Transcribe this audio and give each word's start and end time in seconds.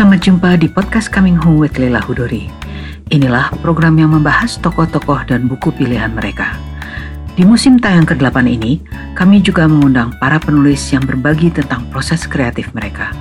selamat 0.00 0.20
jumpa 0.24 0.50
di 0.56 0.64
podcast 0.64 1.12
Coming 1.12 1.36
Home 1.36 1.60
with 1.60 1.76
Leila 1.76 2.00
Hudori. 2.00 2.48
Inilah 3.12 3.52
program 3.60 4.00
yang 4.00 4.16
membahas 4.16 4.56
tokoh-tokoh 4.56 5.28
dan 5.28 5.44
buku 5.44 5.68
pilihan 5.76 6.08
mereka. 6.16 6.56
Di 7.36 7.44
musim 7.44 7.76
tayang 7.76 8.08
ke-8 8.08 8.48
ini, 8.48 8.80
kami 9.12 9.44
juga 9.44 9.68
mengundang 9.68 10.16
para 10.16 10.40
penulis 10.40 10.80
yang 10.88 11.04
berbagi 11.04 11.52
tentang 11.52 11.84
proses 11.92 12.24
kreatif 12.24 12.72
mereka. 12.72 13.12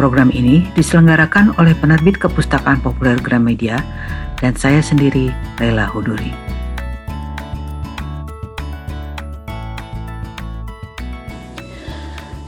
Program 0.00 0.32
ini 0.32 0.64
diselenggarakan 0.72 1.52
oleh 1.60 1.76
penerbit 1.76 2.16
Kepustakaan 2.16 2.80
Populer 2.80 3.20
Gramedia 3.20 3.84
dan 4.40 4.56
saya 4.56 4.80
sendiri, 4.80 5.28
Leila 5.60 5.84
Hudori. 5.84 6.45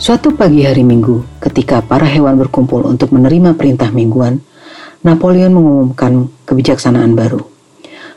Suatu 0.08 0.32
pagi 0.32 0.64
hari 0.64 0.88
Minggu, 0.88 1.36
ketika 1.36 1.84
para 1.84 2.08
hewan 2.08 2.40
berkumpul 2.40 2.80
untuk 2.88 3.12
menerima 3.12 3.52
perintah 3.60 3.92
mingguan, 3.92 4.40
Napoleon 5.04 5.52
mengumumkan 5.52 6.32
kebijaksanaan 6.48 7.12
baru. 7.12 7.44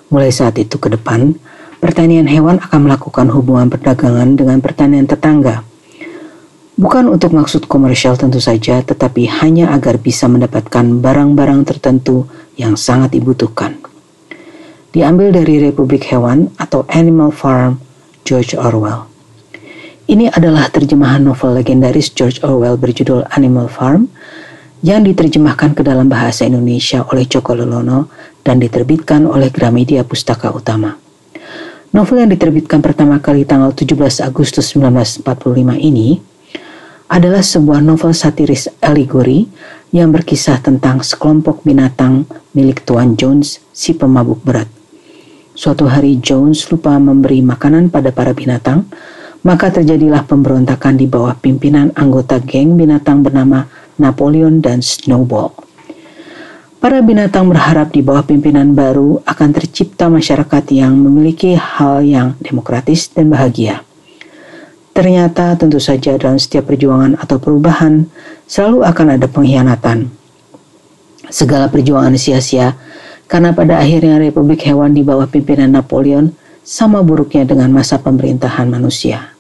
Mulai 0.08 0.32
saat 0.32 0.55
itu 0.55 0.80
ke 0.80 0.88
depan, 0.88 1.35
pertanian 1.84 2.32
hewan 2.32 2.63
akan 2.63 2.88
melakukan 2.88 3.27
hubungan 3.35 3.68
perdagangan 3.68 4.40
dengan 4.40 4.63
pertanian 4.63 5.04
tetangga. 5.04 5.68
Bukan 6.80 7.12
untuk 7.12 7.35
maksud 7.35 7.68
komersial 7.68 8.16
tentu 8.16 8.40
saja, 8.40 8.80
tetapi 8.80 9.27
hanya 9.44 9.76
agar 9.76 9.99
bisa 9.99 10.32
mendapatkan 10.32 11.04
barang-barang 11.04 11.76
tertentu 11.76 12.23
yang 12.55 12.80
sangat 12.80 13.20
dibutuhkan. 13.20 13.76
Diambil 14.96 15.35
dari 15.35 15.60
Republik 15.60 16.08
Hewan 16.08 16.55
atau 16.55 16.88
Animal 16.88 17.35
Farm 17.35 17.84
George 18.24 18.55
Orwell. 18.55 19.10
Ini 20.10 20.34
adalah 20.34 20.66
terjemahan 20.74 21.21
novel 21.21 21.62
legendaris 21.62 22.10
George 22.10 22.41
Orwell 22.41 22.74
berjudul 22.74 23.21
Animal 23.38 23.70
Farm 23.70 24.10
yang 24.82 25.05
diterjemahkan 25.05 25.77
ke 25.77 25.85
dalam 25.85 26.10
bahasa 26.10 26.49
Indonesia 26.49 27.05
oleh 27.13 27.30
Joko 27.30 27.54
Lelono 27.54 28.10
dan 28.41 28.58
diterbitkan 28.58 29.30
oleh 29.30 29.54
Gramedia 29.54 30.02
Pustaka 30.02 30.49
Utama. 30.49 30.98
Novel 31.93 32.26
yang 32.26 32.32
diterbitkan 32.34 32.82
pertama 32.82 33.21
kali 33.21 33.46
tanggal 33.46 33.70
17 33.77 34.26
Agustus 34.26 34.74
1945 34.74 35.21
ini 35.77 36.18
adalah 37.12 37.46
sebuah 37.46 37.84
novel 37.84 38.15
satiris 38.15 38.71
alegori 38.82 39.46
yang 39.93 40.10
berkisah 40.10 40.63
tentang 40.63 41.05
sekelompok 41.05 41.62
binatang 41.62 42.26
milik 42.58 42.88
Tuan 42.88 43.20
Jones, 43.20 43.62
si 43.70 43.93
pemabuk 43.93 44.41
berat. 44.41 44.71
Suatu 45.52 45.86
hari 45.91 46.18
Jones 46.24 46.63
lupa 46.71 46.96
memberi 46.96 47.43
makanan 47.43 47.91
pada 47.91 48.10
para 48.15 48.32
binatang, 48.32 48.88
maka 49.41 49.73
terjadilah 49.73 50.25
pemberontakan 50.29 51.01
di 51.01 51.09
bawah 51.09 51.34
pimpinan 51.34 51.89
anggota 51.97 52.37
geng 52.37 52.77
binatang 52.77 53.25
bernama 53.25 53.65
Napoleon 53.97 54.61
dan 54.61 54.85
Snowball. 54.85 55.53
Para 56.81 56.97
binatang 57.05 57.45
berharap 57.45 57.93
di 57.93 58.01
bawah 58.01 58.25
pimpinan 58.25 58.73
baru 58.73 59.21
akan 59.21 59.49
tercipta 59.53 60.09
masyarakat 60.09 60.65
yang 60.73 60.97
memiliki 60.97 61.53
hal 61.53 62.01
yang 62.01 62.34
demokratis 62.41 63.05
dan 63.13 63.29
bahagia. 63.29 63.85
Ternyata 64.91 65.53
tentu 65.62 65.78
saja 65.78 66.17
dalam 66.17 66.41
setiap 66.41 66.66
perjuangan 66.66 67.22
atau 67.22 67.38
perubahan 67.38 68.09
selalu 68.50 68.81
akan 68.81 69.07
ada 69.13 69.29
pengkhianatan. 69.29 70.09
Segala 71.29 71.69
perjuangan 71.69 72.17
sia-sia 72.17 72.73
karena 73.29 73.56
pada 73.56 73.79
akhirnya 73.79 74.19
Republik 74.19 74.66
Hewan 74.67 74.91
di 74.91 75.06
bawah 75.06 75.29
pimpinan 75.29 75.72
Napoleon 75.72 76.34
sama 76.62 77.01
buruknya 77.01 77.45
dengan 77.45 77.73
masa 77.73 77.97
pemerintahan 77.97 78.69
manusia. 78.69 79.34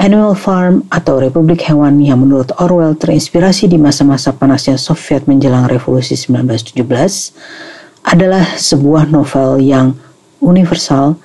Animal 0.00 0.32
Farm 0.32 0.88
atau 0.88 1.20
Republik 1.20 1.60
Hewan 1.68 2.00
yang 2.00 2.24
menurut 2.24 2.56
Orwell 2.56 2.96
terinspirasi 2.96 3.68
di 3.68 3.76
masa-masa 3.76 4.32
panasnya 4.32 4.80
Soviet 4.80 5.28
menjelang 5.28 5.68
revolusi 5.68 6.16
1917 6.16 6.80
adalah 8.08 8.56
sebuah 8.56 9.12
novel 9.12 9.60
yang 9.60 9.92
universal 10.40 11.20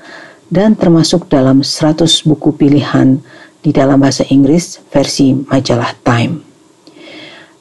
dan 0.51 0.75
termasuk 0.75 1.31
dalam 1.31 1.63
100 1.63 2.03
buku 2.27 2.51
pilihan 2.51 3.23
di 3.63 3.71
dalam 3.71 4.03
bahasa 4.03 4.27
Inggris 4.27 4.83
versi 4.91 5.31
majalah 5.31 5.95
Time. 6.03 6.43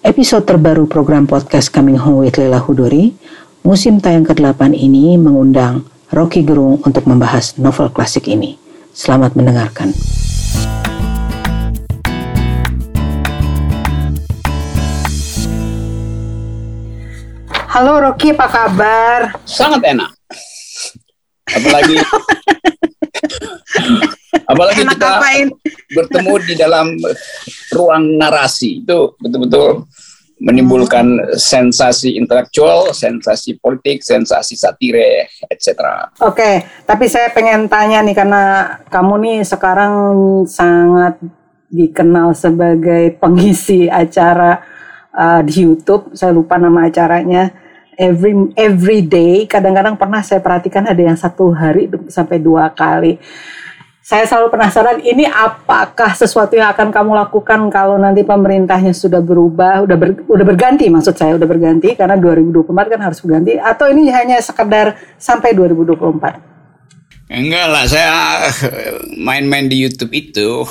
Episode 0.02 0.44
terbaru 0.44 0.84
program 0.90 1.24
podcast 1.30 1.70
Coming 1.70 1.96
Home 1.96 2.26
with 2.26 2.36
Leila 2.36 2.58
Hudori, 2.60 3.14
musim 3.62 4.02
tayang 4.02 4.26
ke-8 4.26 4.74
ini 4.74 5.16
mengundang 5.16 5.93
Rocky 6.14 6.46
Gerung 6.46 6.78
untuk 6.78 7.10
membahas 7.10 7.58
novel 7.58 7.90
klasik 7.90 8.30
ini. 8.30 8.54
Selamat 8.94 9.34
mendengarkan. 9.34 9.90
Halo 17.66 17.98
Rocky, 17.98 18.30
apa 18.30 18.46
kabar? 18.46 19.34
Sangat 19.42 19.82
enak. 19.82 20.14
Apalagi 21.50 21.98
apalagi 24.54 24.80
enak 24.86 24.94
kita 24.94 25.08
apain? 25.18 25.48
bertemu 25.98 26.34
di 26.46 26.54
dalam 26.54 26.94
ruang 27.74 28.14
narasi 28.14 28.86
itu 28.86 29.18
betul-betul 29.18 29.82
menimbulkan 30.42 31.38
sensasi 31.38 32.18
intelektual, 32.18 32.90
sensasi 32.90 33.54
politik, 33.62 34.02
sensasi 34.02 34.58
satire, 34.58 35.30
etc. 35.46 36.10
Oke, 36.20 36.66
tapi 36.82 37.06
saya 37.06 37.30
pengen 37.30 37.70
tanya 37.70 38.02
nih 38.02 38.16
karena 38.18 38.42
kamu 38.90 39.14
nih 39.22 39.38
sekarang 39.46 39.94
sangat 40.50 41.22
dikenal 41.70 42.34
sebagai 42.34 43.14
pengisi 43.22 43.86
acara 43.86 44.58
uh, 45.14 45.40
di 45.46 45.70
YouTube. 45.70 46.14
Saya 46.18 46.34
lupa 46.34 46.58
nama 46.58 46.90
acaranya 46.90 47.54
every 47.98 48.34
every 48.58 49.00
day 49.02 49.46
kadang-kadang 49.46 49.94
pernah 49.94 50.20
saya 50.22 50.42
perhatikan 50.42 50.86
ada 50.86 50.98
yang 50.98 51.18
satu 51.18 51.54
hari 51.54 51.86
sampai 52.10 52.42
dua 52.42 52.70
kali 52.74 53.18
saya 54.04 54.28
selalu 54.28 54.52
penasaran 54.52 55.00
ini 55.00 55.24
apakah 55.24 56.12
sesuatu 56.12 56.52
yang 56.52 56.68
akan 56.76 56.92
kamu 56.92 57.16
lakukan 57.24 57.72
kalau 57.72 57.96
nanti 57.96 58.20
pemerintahnya 58.20 58.92
sudah 58.92 59.24
berubah 59.24 59.80
udah 59.80 59.96
ber, 59.96 60.28
udah 60.28 60.44
berganti 60.44 60.92
maksud 60.92 61.16
saya 61.16 61.40
udah 61.40 61.48
berganti 61.48 61.96
karena 61.96 62.20
2024 62.20 62.68
kan 62.68 63.00
harus 63.00 63.24
berganti 63.24 63.56
atau 63.56 63.88
ini 63.88 64.12
hanya 64.12 64.36
sekedar 64.44 65.00
sampai 65.16 65.56
2024 65.56 66.52
Enggak 67.24 67.66
lah, 67.72 67.88
saya 67.88 68.12
main-main 69.16 69.64
di 69.64 69.80
YouTube 69.80 70.12
itu 70.12 70.68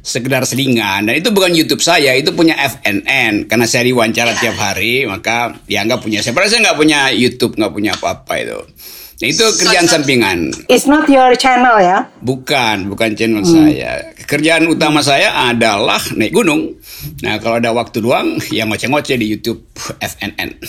sekedar 0.00 0.48
selingan. 0.48 1.04
Dan 1.04 1.20
itu 1.20 1.28
bukan 1.28 1.52
YouTube 1.52 1.84
saya 1.84 2.16
itu 2.16 2.32
punya 2.32 2.56
FNN 2.56 3.44
karena 3.44 3.68
saya 3.68 3.84
diwawancara 3.84 4.40
tiap 4.40 4.56
hari 4.56 5.04
maka 5.04 5.52
nggak 5.68 6.00
punya. 6.00 6.24
Saya 6.24 6.32
saya 6.48 6.64
nggak 6.64 6.78
punya 6.80 7.12
YouTube 7.12 7.60
nggak 7.60 7.76
punya 7.76 7.92
apa-apa 7.92 8.34
itu 8.40 8.60
nah, 9.20 9.28
itu 9.28 9.46
kerjaan 9.60 9.86
sampingan 9.86 10.38
it's 10.66 10.88
not 10.88 11.04
your 11.06 11.36
channel 11.36 11.76
ya 11.78 12.08
bukan 12.24 12.88
bukan 12.88 13.12
channel 13.14 13.44
hmm. 13.44 13.52
saya 13.52 14.16
kerjaan 14.24 14.66
utama 14.66 15.04
saya 15.04 15.52
adalah 15.52 16.00
naik 16.16 16.32
gunung 16.32 16.74
nah 17.20 17.36
kalau 17.38 17.60
ada 17.60 17.70
waktu 17.76 18.00
luang 18.00 18.40
ya 18.48 18.64
ngoceh-ngoceh 18.64 19.16
di 19.20 19.36
YouTube 19.36 19.62
FNN 20.00 20.60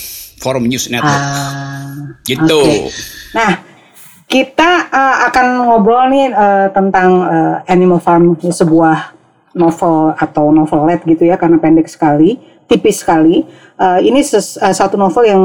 Forum 0.43 0.67
News 0.67 0.91
Network 0.91 1.23
ah, 1.23 2.19
gitu 2.27 2.61
okay. 2.61 2.91
nah 3.31 3.51
kita 4.31 4.87
uh, 4.87 5.27
akan 5.27 5.67
ngobrol 5.67 6.07
nih 6.07 6.31
uh, 6.31 6.71
tentang 6.71 7.19
uh, 7.19 7.55
Animal 7.67 7.99
Farm 7.99 8.39
sebuah 8.39 9.11
novel 9.51 10.15
atau 10.15 10.55
novelet 10.55 11.03
gitu 11.03 11.27
ya 11.27 11.35
karena 11.35 11.59
pendek 11.59 11.91
sekali, 11.91 12.39
tipis 12.71 13.03
sekali. 13.03 13.43
Uh, 13.75 13.99
ini 13.99 14.23
ses, 14.23 14.55
uh, 14.55 14.71
satu 14.71 14.95
novel 14.95 15.27
yang 15.27 15.43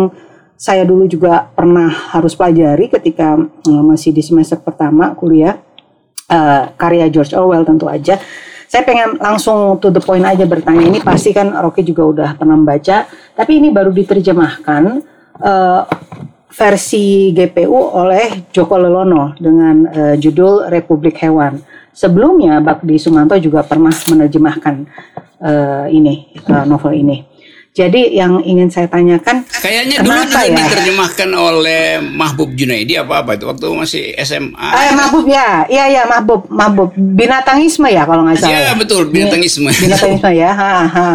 saya 0.56 0.88
dulu 0.88 1.04
juga 1.04 1.52
pernah 1.52 1.92
harus 2.16 2.32
pelajari 2.32 2.88
ketika 2.88 3.36
uh, 3.40 3.82
masih 3.84 4.10
di 4.10 4.24
semester 4.24 4.56
pertama 4.60 5.12
kuliah. 5.12 5.60
Uh, 6.26 6.74
karya 6.74 7.06
George 7.06 7.36
Orwell 7.38 7.62
tentu 7.62 7.86
aja. 7.86 8.18
Saya 8.66 8.82
pengen 8.82 9.14
langsung 9.22 9.78
to 9.78 9.94
the 9.94 10.02
point 10.02 10.26
aja 10.26 10.42
bertanya. 10.42 10.82
Ini 10.82 10.98
pasti 10.98 11.30
kan 11.30 11.54
Rocky 11.54 11.86
juga 11.86 12.02
udah 12.02 12.30
pernah 12.34 12.58
membaca, 12.58 13.06
tapi 13.38 13.62
ini 13.62 13.70
baru 13.70 13.94
diterjemahkan 13.94 14.82
uh, 15.38 15.86
versi 16.50 17.30
GPU 17.30 17.78
oleh 17.94 18.50
Joko 18.50 18.74
Lelono 18.74 19.38
dengan 19.38 19.86
uh, 19.86 20.14
judul 20.18 20.66
Republik 20.66 21.20
Hewan. 21.22 21.62
Sebelumnya 21.94 22.58
Bakdi 22.58 22.98
Sumanto 22.98 23.38
juga 23.38 23.62
pernah 23.62 23.94
menerjemahkan 23.94 24.74
uh, 25.40 25.86
ini 25.86 26.34
uh, 26.50 26.66
novel 26.66 26.92
ini. 26.96 27.35
Jadi 27.76 28.16
yang 28.16 28.40
ingin 28.40 28.72
saya 28.72 28.88
tanyakan, 28.88 29.44
kayaknya 29.60 30.00
dulu 30.00 30.16
juga 30.24 30.48
ya? 30.48 30.64
diterjemahkan 30.64 31.28
oleh 31.36 32.00
Mahbub 32.00 32.56
Junaidi 32.56 32.96
apa 32.96 33.20
apa 33.20 33.36
itu 33.36 33.44
waktu 33.44 33.68
masih 33.68 34.04
SMA. 34.24 34.68
Eh, 34.72 34.96
Mahbub 34.96 35.28
ya, 35.28 35.68
iya 35.68 35.84
ya 35.92 36.02
Mahbub, 36.08 36.48
Mahbub 36.48 36.96
binatangisme 36.96 37.84
ya 37.92 38.08
kalau 38.08 38.24
nggak 38.24 38.40
salah. 38.40 38.48
Iya 38.48 38.60
ya. 38.64 38.72
betul 38.80 39.12
binatangisme. 39.12 39.68
Binatangisme 39.68 40.32
ya, 40.32 40.56
ha, 40.56 40.88
ha. 40.88 41.08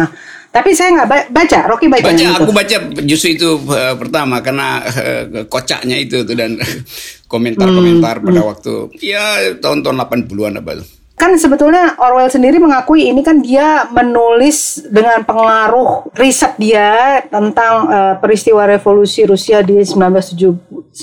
Tapi 0.54 0.70
saya 0.70 1.02
nggak 1.02 1.34
baca, 1.34 1.58
Rocky 1.66 1.90
baca. 1.90 2.06
Baca, 2.06 2.26
aku 2.38 2.52
baca 2.54 2.76
justru 3.10 3.34
itu 3.34 3.58
uh, 3.66 3.98
pertama 3.98 4.38
karena 4.38 4.86
uh, 4.86 5.42
kocaknya 5.50 5.98
itu 5.98 6.22
tuh 6.22 6.38
dan 6.38 6.62
komentar-komentar 7.32 8.22
hmm, 8.22 8.26
pada 8.30 8.38
hmm. 8.38 8.50
waktu 8.54 8.72
ya 9.02 9.50
tahun-tahun 9.58 9.98
80-an 9.98 10.62
apa 10.62 10.78
tuh. 10.78 11.01
Kan 11.22 11.38
sebetulnya 11.38 11.94
Orwell 12.02 12.26
sendiri 12.26 12.58
mengakui 12.58 13.06
ini 13.06 13.22
kan 13.22 13.38
dia 13.38 13.86
menulis 13.94 14.82
dengan 14.90 15.22
pengaruh 15.22 16.10
riset 16.18 16.58
dia 16.58 17.22
tentang 17.30 17.86
uh, 17.86 18.14
peristiwa 18.18 18.66
revolusi 18.66 19.22
Rusia 19.22 19.62
di 19.62 19.86
1917 19.86 20.98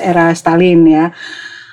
era 0.00 0.32
Stalin 0.32 0.80
ya. 0.88 1.12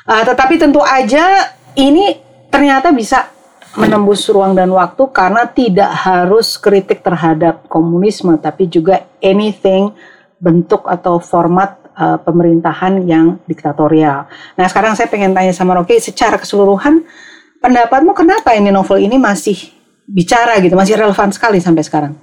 Uh, 0.04 0.24
tetapi 0.28 0.60
tentu 0.60 0.84
aja 0.84 1.56
ini 1.80 2.20
ternyata 2.52 2.92
bisa 2.92 3.32
menembus 3.80 4.28
ruang 4.28 4.52
dan 4.52 4.68
waktu 4.76 5.08
karena 5.16 5.48
tidak 5.48 5.96
harus 5.96 6.60
kritik 6.60 7.00
terhadap 7.00 7.72
komunisme 7.72 8.36
tapi 8.36 8.68
juga 8.68 9.08
anything 9.24 9.96
bentuk 10.44 10.92
atau 10.92 11.24
format 11.24 11.80
uh, 11.96 12.20
pemerintahan 12.20 13.00
yang 13.08 13.40
diktatorial. 13.48 14.28
Nah, 14.60 14.68
sekarang 14.68 15.00
saya 15.00 15.08
pengen 15.08 15.32
tanya 15.32 15.56
sama 15.56 15.80
Rocky 15.80 16.04
secara 16.04 16.36
keseluruhan 16.36 17.08
pendapatmu 17.62 18.12
kenapa 18.18 18.58
ini 18.58 18.74
novel 18.74 18.98
ini 18.98 19.22
masih 19.22 19.56
bicara 20.10 20.58
gitu, 20.60 20.74
masih 20.74 20.98
relevan 20.98 21.30
sekali 21.30 21.62
sampai 21.62 21.86
sekarang? 21.86 22.14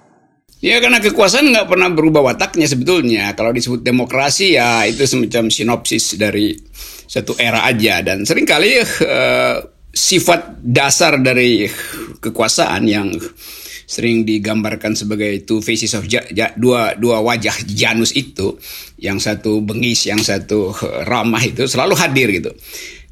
Ya 0.59 0.83
karena 0.83 0.99
kekuasaan 0.99 1.55
nggak 1.55 1.71
pernah 1.71 1.87
berubah 1.95 2.35
wataknya 2.35 2.67
sebetulnya. 2.67 3.31
Kalau 3.39 3.55
disebut 3.55 3.79
demokrasi 3.79 4.59
ya 4.59 4.83
itu 4.91 5.07
semacam 5.07 5.47
sinopsis 5.55 6.19
dari 6.19 6.59
satu 7.07 7.39
era 7.39 7.63
aja 7.63 8.03
dan 8.03 8.27
sering 8.27 8.43
kali 8.43 8.83
uh, 8.83 9.57
sifat 9.95 10.59
dasar 10.59 11.23
dari 11.23 11.71
kekuasaan 12.19 12.83
yang 12.91 13.15
sering 13.89 14.27
digambarkan 14.27 14.93
sebagai 14.93 15.49
two 15.49 15.65
faces 15.65 15.97
of 15.97 16.05
ja, 16.05 16.21
ja, 16.29 16.53
dua 16.53 16.93
dua 16.99 17.25
wajah 17.25 17.65
Janus 17.65 18.13
itu, 18.13 18.61
yang 19.01 19.17
satu 19.17 19.65
bengis, 19.65 20.11
yang 20.11 20.21
satu 20.21 20.77
ramah 21.09 21.41
itu 21.41 21.65
selalu 21.65 21.97
hadir 21.97 22.29
gitu. 22.35 22.53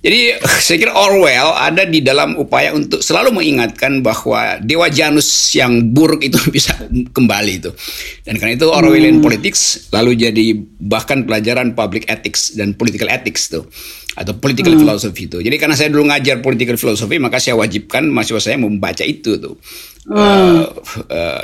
Jadi 0.07 0.39
saya 0.63 0.77
kira 0.79 0.95
Orwell 0.95 1.51
ada 1.59 1.83
di 1.83 1.99
dalam 1.99 2.39
upaya 2.39 2.71
untuk 2.71 3.03
selalu 3.03 3.43
mengingatkan 3.43 4.07
bahwa 4.07 4.63
dewa 4.63 4.87
Janus 4.87 5.27
yang 5.51 5.91
buruk 5.91 6.23
itu 6.23 6.39
bisa 6.55 6.79
kembali 7.11 7.53
itu. 7.59 7.75
Dan 8.23 8.39
karena 8.39 8.55
itu 8.55 8.71
Orwellian 8.71 9.19
hmm. 9.19 9.27
politics 9.27 9.91
lalu 9.91 10.15
jadi 10.15 10.55
bahkan 10.79 11.27
pelajaran 11.27 11.75
public 11.75 12.07
ethics 12.07 12.55
dan 12.55 12.79
political 12.79 13.11
ethics 13.11 13.51
tuh 13.51 13.67
atau 14.15 14.31
political 14.39 14.79
hmm. 14.79 14.87
philosophy 14.87 15.27
itu. 15.27 15.43
Jadi 15.43 15.57
karena 15.59 15.75
saya 15.75 15.91
dulu 15.91 16.07
ngajar 16.07 16.39
political 16.39 16.79
philosophy 16.79 17.19
maka 17.19 17.43
saya 17.43 17.59
wajibkan 17.59 18.07
mahasiswa 18.07 18.55
saya 18.55 18.63
membaca 18.63 19.03
itu 19.03 19.43
tuh. 19.43 19.59
Hmm. 20.07 20.71
Uh, 21.11 21.43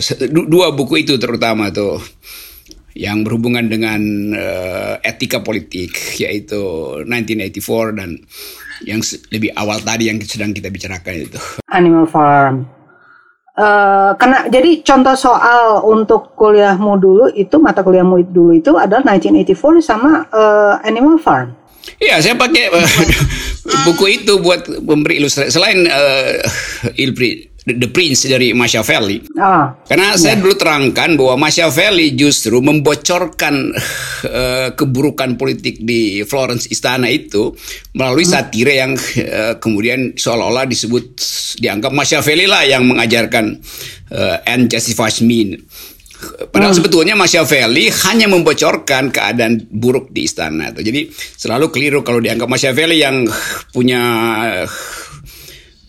uh, 0.00 0.40
dua 0.48 0.72
buku 0.72 1.04
itu 1.04 1.20
terutama 1.20 1.68
tuh 1.68 2.00
yang 2.94 3.22
berhubungan 3.22 3.70
dengan 3.70 4.00
uh, 4.34 4.94
etika 5.06 5.42
politik 5.44 5.94
yaitu 6.18 6.58
1984 7.06 7.98
dan 7.98 8.10
yang 8.84 9.00
lebih 9.30 9.52
awal 9.54 9.78
tadi 9.84 10.08
yang 10.08 10.18
sedang 10.24 10.56
kita 10.56 10.72
bicarakan 10.72 11.14
itu. 11.28 11.38
Animal 11.68 12.06
Farm. 12.08 12.56
Uh, 13.60 14.16
karena 14.16 14.48
jadi 14.48 14.80
contoh 14.80 15.12
soal 15.18 15.84
untuk 15.84 16.32
kuliahmu 16.32 16.96
dulu 16.96 17.24
itu 17.36 17.60
mata 17.60 17.84
kuliahmu 17.84 18.32
dulu 18.32 18.56
itu 18.56 18.72
adalah 18.78 19.04
1984 19.04 19.84
sama 19.84 20.24
uh, 20.32 20.80
Animal 20.80 21.20
Farm. 21.20 21.59
Iya, 22.00 22.20
saya 22.20 22.34
pakai 22.36 22.72
uh, 22.72 22.90
buku 23.88 24.20
itu 24.20 24.40
buat 24.40 24.64
memberi 24.84 25.20
ilustrasi. 25.20 25.52
Selain 25.52 25.84
uh, 25.84 26.32
Ilpri 26.96 27.50
The 27.60 27.88
Prince 27.92 28.24
dari 28.24 28.56
Machiavelli. 28.56 29.20
Ah, 29.36 29.76
Karena 29.84 30.16
saya 30.16 30.32
ya. 30.36 30.40
dulu 30.40 30.56
terangkan 30.56 31.12
bahwa 31.20 31.44
Machiavelli 31.44 32.16
justru 32.16 32.56
membocorkan 32.64 33.76
uh, 34.24 34.68
keburukan 34.72 35.36
politik 35.36 35.84
di 35.84 36.24
Florence 36.24 36.72
istana 36.72 37.12
itu 37.12 37.52
melalui 37.92 38.24
hmm. 38.24 38.32
satire 38.32 38.74
yang 38.80 38.96
uh, 38.96 39.60
kemudian 39.60 40.16
seolah-olah 40.16 40.64
disebut 40.64 41.20
dianggap 41.60 41.92
Machiavelli 41.92 42.48
lah 42.48 42.64
yang 42.64 42.88
mengajarkan 42.88 43.60
uh, 44.08 44.36
end 44.48 44.72
justifies 44.72 45.20
mean. 45.20 45.60
Padahal 46.50 46.72
hmm. 46.72 46.80
sebetulnya 46.84 47.14
Machiavelli 47.16 47.88
hanya 48.08 48.28
membocorkan 48.28 49.08
keadaan 49.08 49.64
buruk 49.72 50.12
di 50.12 50.28
istana. 50.28 50.68
Jadi 50.72 51.08
selalu 51.14 51.72
keliru 51.72 52.00
kalau 52.04 52.20
dianggap 52.20 52.48
Machiavelli 52.48 53.00
yang 53.00 53.24
punya 53.72 54.02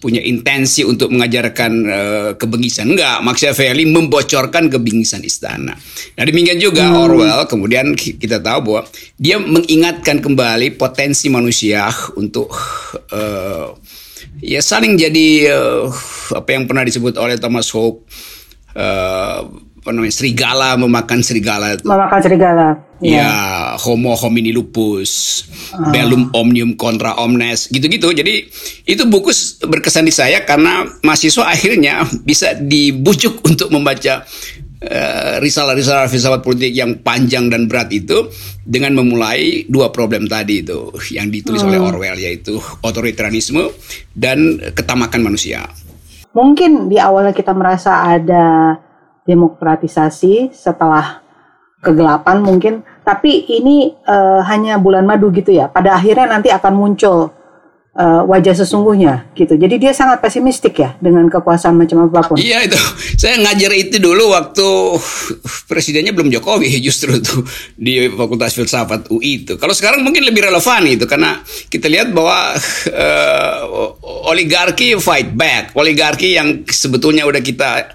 punya 0.02 0.18
intensi 0.18 0.82
untuk 0.82 1.14
mengajarkan 1.14 1.72
uh, 1.86 2.32
kebengisan. 2.34 2.90
Enggak, 2.90 3.22
Machiavelli 3.22 3.86
membocorkan 3.86 4.66
kebengisan 4.66 5.22
istana. 5.22 5.78
Nah 6.18 6.24
demikian 6.26 6.58
juga 6.58 6.90
hmm. 6.90 6.98
Orwell, 7.06 7.42
kemudian 7.46 7.94
kita 7.94 8.42
tahu 8.42 8.60
bahwa 8.66 8.82
dia 9.22 9.38
mengingatkan 9.38 10.18
kembali 10.18 10.74
potensi 10.74 11.30
manusia 11.30 11.94
untuk 12.18 12.50
uh, 13.14 13.78
ya 14.42 14.60
saling 14.66 14.98
jadi 14.98 15.54
uh, 15.54 15.86
apa 16.34 16.50
yang 16.50 16.66
pernah 16.66 16.82
disebut 16.82 17.22
oleh 17.22 17.38
Thomas 17.38 17.70
Hope 17.70 18.10
uh, 18.74 19.46
apa 19.82 19.90
namanya 19.98 20.14
serigala 20.14 20.78
memakan 20.78 21.26
serigala 21.26 21.74
memakan 21.82 22.22
serigala 22.22 22.68
ya, 23.02 23.18
ya 23.18 23.32
homo 23.82 24.14
homini 24.14 24.54
lupus 24.54 25.42
uh. 25.74 25.90
bellum 25.90 26.30
omnium 26.38 26.78
contra 26.78 27.18
omnes 27.18 27.66
gitu-gitu 27.74 28.14
jadi 28.14 28.46
itu 28.86 29.04
buku 29.10 29.34
berkesan 29.66 30.06
di 30.06 30.14
saya 30.14 30.46
karena 30.46 30.86
mahasiswa 31.02 31.50
akhirnya 31.50 32.06
bisa 32.22 32.54
dibujuk 32.54 33.42
untuk 33.50 33.74
membaca 33.74 34.22
uh, 34.86 35.42
risalah-risalah 35.42 36.06
filsafat 36.06 36.46
politik 36.46 36.78
yang 36.78 37.02
panjang 37.02 37.50
dan 37.50 37.66
berat 37.66 37.90
itu 37.90 38.30
dengan 38.62 38.94
memulai 38.94 39.66
dua 39.66 39.90
problem 39.90 40.30
tadi 40.30 40.62
itu 40.62 40.94
yang 41.10 41.34
ditulis 41.34 41.66
hmm. 41.66 41.70
oleh 41.74 41.80
Orwell 41.82 42.22
yaitu 42.22 42.62
otoritarianisme 42.86 43.66
dan 44.14 44.62
ketamakan 44.78 45.26
manusia. 45.26 45.66
Mungkin 46.32 46.88
di 46.88 46.96
awalnya 46.96 47.36
kita 47.36 47.52
merasa 47.52 48.08
ada 48.08 48.78
demokratisasi 49.26 50.54
setelah 50.54 51.22
kegelapan 51.82 52.40
mungkin. 52.42 52.74
Tapi 53.02 53.50
ini 53.50 53.98
uh, 54.06 54.46
hanya 54.46 54.78
bulan 54.78 55.04
madu 55.04 55.34
gitu 55.34 55.52
ya. 55.52 55.68
Pada 55.68 55.98
akhirnya 55.98 56.30
nanti 56.30 56.54
akan 56.54 56.74
muncul 56.78 57.34
uh, 57.96 58.22
wajah 58.28 58.56
sesungguhnya 58.56 59.34
gitu. 59.36 59.58
Jadi 59.58 59.76
dia 59.82 59.92
sangat 59.92 60.24
pesimistik 60.24 60.80
ya 60.80 60.96
dengan 61.02 61.28
kekuasaan 61.28 61.76
macam 61.76 62.08
apa 62.08 62.32
pun. 62.32 62.36
Iya 62.40 62.68
itu. 62.68 62.80
Saya 63.22 63.42
ngajar 63.42 63.72
itu 63.76 63.98
dulu 63.98 64.32
waktu 64.32 64.68
presidennya 65.68 66.14
belum 66.16 66.32
Jokowi 66.32 66.80
justru 66.88 67.20
tuh 67.20 67.44
di 67.76 68.08
Fakultas 68.12 68.56
Filsafat 68.56 69.12
UI 69.12 69.44
itu. 69.44 69.58
Kalau 69.58 69.74
sekarang 69.76 70.06
mungkin 70.06 70.24
lebih 70.24 70.48
relevan 70.48 70.86
itu 70.88 71.06
karena 71.10 71.42
kita 71.68 71.90
lihat 71.90 72.14
bahwa 72.14 72.56
uh, 73.04 73.62
oligarki 74.32 74.96
fight 75.02 75.34
back. 75.36 75.76
Oligarki 75.76 76.38
yang 76.38 76.64
sebetulnya 76.68 77.28
udah 77.28 77.42
kita 77.44 77.92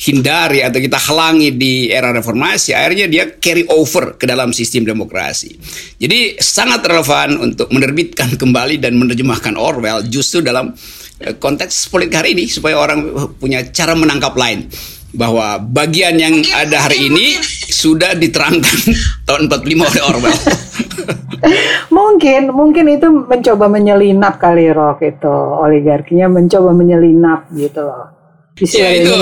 hindari 0.00 0.64
atau 0.64 0.80
kita 0.80 0.96
halangi 0.96 1.52
di 1.52 1.92
era 1.92 2.08
reformasi, 2.08 2.72
akhirnya 2.72 3.04
dia 3.04 3.36
carry 3.36 3.68
over 3.68 4.16
ke 4.16 4.24
dalam 4.24 4.56
sistem 4.56 4.88
demokrasi. 4.88 5.60
Jadi 6.00 6.40
sangat 6.40 6.80
relevan 6.88 7.36
untuk 7.36 7.68
menerbitkan 7.68 8.40
kembali 8.40 8.80
dan 8.80 8.96
menerjemahkan 8.96 9.60
Orwell 9.60 10.08
justru 10.08 10.40
dalam 10.40 10.72
eh, 11.20 11.36
konteks 11.36 11.92
politik 11.92 12.16
hari 12.16 12.32
ini 12.32 12.48
supaya 12.48 12.80
orang 12.80 13.12
punya 13.36 13.60
cara 13.68 13.92
menangkap 13.92 14.32
lain 14.40 14.72
bahwa 15.12 15.60
bagian 15.60 16.16
yang 16.16 16.38
ada 16.54 16.88
hari 16.88 17.10
ini 17.10 17.36
sudah 17.68 18.16
diterangkan 18.16 18.96
tahun 19.28 19.52
45 19.52 19.84
oleh 19.84 20.02
Orwell. 20.08 20.38
mungkin 21.96 22.52
mungkin 22.52 22.84
itu 22.88 23.08
mencoba 23.08 23.68
menyelinap 23.72 24.36
kali 24.36 24.68
Rock 24.68 25.00
itu 25.00 25.32
oligarkinya 25.64 26.28
mencoba 26.28 26.76
menyelinap 26.76 27.48
gitu 27.56 27.80
loh 27.80 28.19
ya, 28.68 28.88
itu 29.00 29.12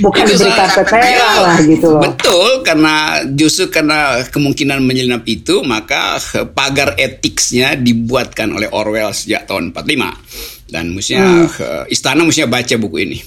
bukan 0.00 0.24
itu 0.24 0.32
diberi 0.40 0.52
karpet 0.56 0.86
merah 0.92 1.34
lah 1.40 1.56
gitu 1.60 1.86
loh. 1.92 2.02
Betul 2.02 2.50
karena 2.64 2.94
justru 3.36 3.68
karena 3.68 4.24
kemungkinan 4.28 4.80
menyelinap 4.80 5.24
itu 5.28 5.60
maka 5.60 6.16
pagar 6.56 6.96
etiknya 6.96 7.76
dibuatkan 7.76 8.52
oleh 8.56 8.68
Orwell 8.72 9.12
sejak 9.12 9.44
tahun 9.44 9.76
45 9.76 10.72
dan 10.72 10.84
mestinya 10.90 11.46
hmm. 11.46 11.92
istana 11.92 12.22
mestinya 12.24 12.50
baca 12.50 12.74
buku 12.80 12.96
ini. 13.04 13.18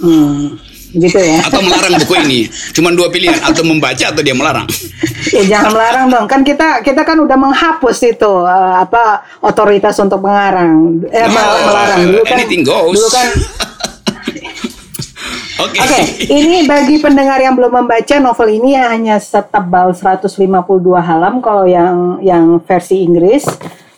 Hmm, 0.00 0.56
gitu 0.96 1.20
ya. 1.20 1.44
Atau 1.44 1.60
melarang 1.60 2.00
buku 2.02 2.14
ini. 2.24 2.40
Cuman 2.72 2.96
dua 2.96 3.12
pilihan 3.12 3.36
atau 3.44 3.62
membaca 3.62 4.04
atau 4.10 4.22
dia 4.24 4.34
melarang. 4.34 4.66
ya 5.36 5.42
jangan 5.46 5.70
melarang 5.76 6.04
dong. 6.08 6.26
Kan 6.26 6.40
kita 6.42 6.80
kita 6.82 7.04
kan 7.04 7.20
udah 7.20 7.36
menghapus 7.36 7.98
itu 8.08 8.32
uh, 8.42 8.80
apa 8.80 9.22
otoritas 9.44 9.94
untuk 10.00 10.24
mengarang 10.24 11.04
eh, 11.12 11.28
no, 11.28 11.36
melarang 11.36 11.98
dulu 12.08 12.22
kan. 12.24 12.36
Anything 12.40 12.62
goes. 12.64 12.96
Dulu 12.96 13.08
kan 13.12 13.28
Oke. 15.60 15.76
Okay. 15.76 15.84
okay, 15.84 16.04
ini 16.32 16.64
bagi 16.64 16.96
pendengar 17.04 17.36
yang 17.36 17.52
belum 17.52 17.84
membaca 17.84 18.16
novel 18.16 18.48
ini 18.48 18.72
hanya 18.80 19.20
setebal 19.20 19.92
152 19.92 20.40
halaman 20.96 21.44
kalau 21.44 21.68
yang 21.68 22.16
yang 22.24 22.56
versi 22.64 23.04
Inggris. 23.04 23.44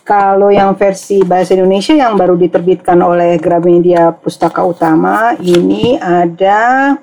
Kalau 0.02 0.50
yang 0.50 0.74
versi 0.74 1.22
bahasa 1.22 1.54
Indonesia 1.54 1.94
yang 1.94 2.18
baru 2.18 2.34
diterbitkan 2.34 2.98
oleh 2.98 3.38
Gramedia 3.38 4.10
Pustaka 4.10 4.66
Utama 4.66 5.38
ini 5.38 5.94
ada 6.02 6.98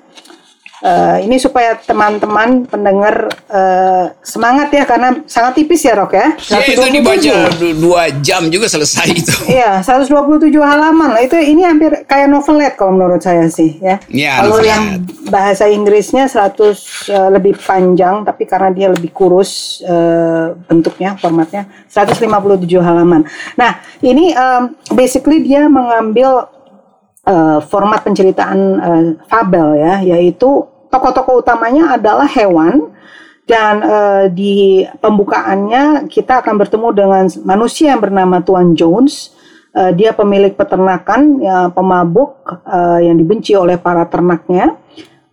Uh, 0.80 1.20
ini 1.20 1.36
supaya 1.36 1.76
teman-teman 1.76 2.64
pendengar 2.64 3.28
uh, 3.52 4.16
semangat 4.24 4.72
ya 4.72 4.88
karena 4.88 5.12
sangat 5.28 5.60
tipis 5.60 5.84
ya 5.84 5.92
Rok 5.92 6.16
ya. 6.16 6.32
Ya 6.40 6.64
itu 6.64 6.80
dibaca 6.88 7.36
dua 7.76 8.08
jam 8.24 8.48
juga 8.48 8.64
selesai 8.64 9.06
itu. 9.12 9.36
Iya 9.44 9.84
127 9.84 10.48
halaman 10.56 11.12
lah 11.12 11.20
itu 11.20 11.36
ini 11.36 11.68
hampir 11.68 12.08
kayak 12.08 12.32
novelet 12.32 12.80
kalau 12.80 12.96
menurut 12.96 13.20
saya 13.20 13.44
sih 13.52 13.76
ya. 13.76 14.00
ya 14.08 14.40
kalau 14.40 14.56
yang 14.64 15.04
bahasa 15.28 15.68
Inggrisnya 15.68 16.32
100 16.32 16.56
uh, 16.56 17.28
lebih 17.28 17.60
panjang 17.60 18.24
tapi 18.24 18.48
karena 18.48 18.72
dia 18.72 18.88
lebih 18.88 19.12
kurus 19.12 19.84
uh, 19.84 20.56
bentuknya 20.64 21.12
formatnya 21.20 21.68
157 21.92 22.24
halaman. 22.80 23.28
Nah 23.60 23.84
ini 24.00 24.32
um, 24.32 24.72
basically 24.96 25.44
dia 25.44 25.68
mengambil 25.68 26.48
uh, 27.26 27.58
format 27.64 28.00
penceritaan 28.04 28.58
uh, 28.80 29.04
fabel 29.26 29.76
ya, 29.76 29.94
yaitu 30.04 30.64
tokoh-tokoh 30.88 31.40
utamanya 31.40 31.96
adalah 31.96 32.26
hewan 32.26 32.92
dan 33.46 33.82
uh, 33.82 34.24
di 34.30 34.86
pembukaannya 35.02 36.06
kita 36.06 36.38
akan 36.38 36.54
bertemu 36.54 36.88
dengan 36.94 37.24
manusia 37.42 37.90
yang 37.92 38.02
bernama 38.02 38.38
Tuan 38.44 38.78
Jones. 38.78 39.34
Uh, 39.70 39.94
dia 39.94 40.10
pemilik 40.10 40.50
peternakan, 40.58 41.38
ya, 41.38 41.70
pemabuk 41.70 42.42
uh, 42.66 42.98
yang 42.98 43.14
dibenci 43.14 43.54
oleh 43.54 43.78
para 43.78 44.02
ternaknya, 44.10 44.74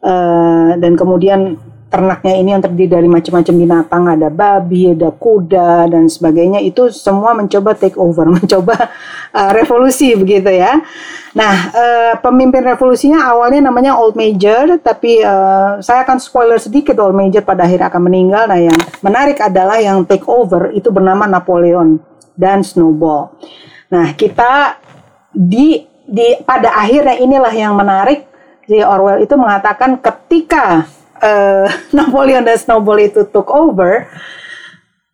uh, 0.05 0.77
dan 0.77 0.93
kemudian 0.93 1.57
ternaknya 1.87 2.33
ini 2.35 2.49
yang 2.51 2.63
terdiri 2.63 2.99
dari 2.99 3.07
macam-macam 3.07 3.55
binatang, 3.55 4.03
ada 4.11 4.27
babi, 4.27 4.91
ada 4.91 5.07
kuda 5.07 5.87
dan 5.87 6.11
sebagainya 6.11 6.59
itu 6.59 6.91
semua 6.91 7.31
mencoba 7.31 7.71
take 7.79 7.95
over, 7.95 8.27
mencoba 8.37 8.91
uh, 9.31 9.51
revolusi 9.55 10.11
begitu 10.19 10.51
ya. 10.51 10.83
Nah, 11.31 11.55
uh, 11.71 12.13
pemimpin 12.19 12.65
revolusinya 12.65 13.23
awalnya 13.31 13.71
namanya 13.71 13.95
Old 13.95 14.19
Major, 14.19 14.75
tapi 14.83 15.23
uh, 15.23 15.79
saya 15.79 16.03
akan 16.03 16.19
spoiler 16.19 16.59
sedikit 16.59 16.99
Old 16.99 17.15
Major 17.15 17.39
pada 17.45 17.63
akhirnya 17.63 17.87
akan 17.87 18.03
meninggal. 18.03 18.43
Nah, 18.51 18.59
yang 18.59 18.79
menarik 18.99 19.39
adalah 19.39 19.79
yang 19.79 20.03
take 20.03 20.27
over 20.27 20.75
itu 20.75 20.91
bernama 20.91 21.23
Napoleon 21.23 22.03
dan 22.35 22.67
Snowball. 22.67 23.31
Nah, 23.87 24.11
kita 24.11 24.75
di 25.31 25.87
di 26.03 26.35
pada 26.43 26.75
akhirnya 26.75 27.15
inilah 27.15 27.53
yang 27.55 27.75
menarik. 27.79 28.27
Jadi 28.67 28.83
Orwell 28.83 29.23
itu 29.23 29.31
mengatakan 29.39 29.95
ketika 29.95 30.96
uh, 31.21 31.67
Napoleon 31.97 32.45
dan 32.45 32.57
Snowball 32.57 33.05
itu 33.05 33.25
took 33.27 33.49
over, 33.53 34.07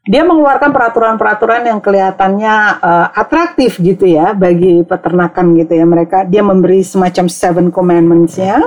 dia 0.03 0.19
mengeluarkan 0.19 0.75
peraturan-peraturan 0.75 1.63
yang 1.63 1.79
kelihatannya 1.79 2.55
uh, 2.83 3.07
atraktif 3.15 3.79
gitu 3.79 4.03
ya 4.03 4.36
bagi 4.36 4.83
peternakan 4.83 5.55
gitu 5.55 5.79
ya. 5.79 5.88
Mereka 5.88 6.27
dia 6.27 6.43
memberi 6.43 6.83
semacam 6.83 7.31
seven 7.31 7.72
commandments 7.72 8.36
ya 8.36 8.60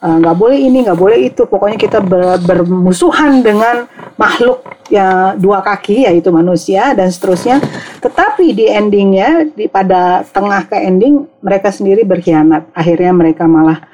eh, 0.00 0.16
nggak 0.24 0.32
uh, 0.32 0.40
boleh 0.40 0.56
ini 0.56 0.88
nggak 0.88 0.96
boleh 0.96 1.28
itu. 1.28 1.44
Pokoknya 1.44 1.76
kita 1.76 2.00
ber, 2.00 2.40
bermusuhan 2.40 3.44
dengan 3.44 3.84
makhluk 4.16 4.64
yang 4.88 5.36
dua 5.36 5.60
kaki 5.60 6.08
yaitu 6.08 6.32
manusia 6.32 6.96
dan 6.96 7.12
seterusnya. 7.12 7.60
Tetapi 8.00 8.56
di 8.56 8.64
endingnya 8.72 9.52
di 9.52 9.68
pada 9.68 10.24
tengah 10.32 10.64
ke 10.64 10.80
ending 10.80 11.28
mereka 11.44 11.68
sendiri 11.68 12.08
berkhianat. 12.08 12.72
Akhirnya 12.72 13.12
mereka 13.12 13.44
malah 13.44 13.89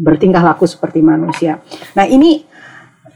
bertingkah 0.00 0.40
laku 0.40 0.64
seperti 0.64 1.04
manusia. 1.04 1.60
Nah 1.92 2.08
ini 2.08 2.48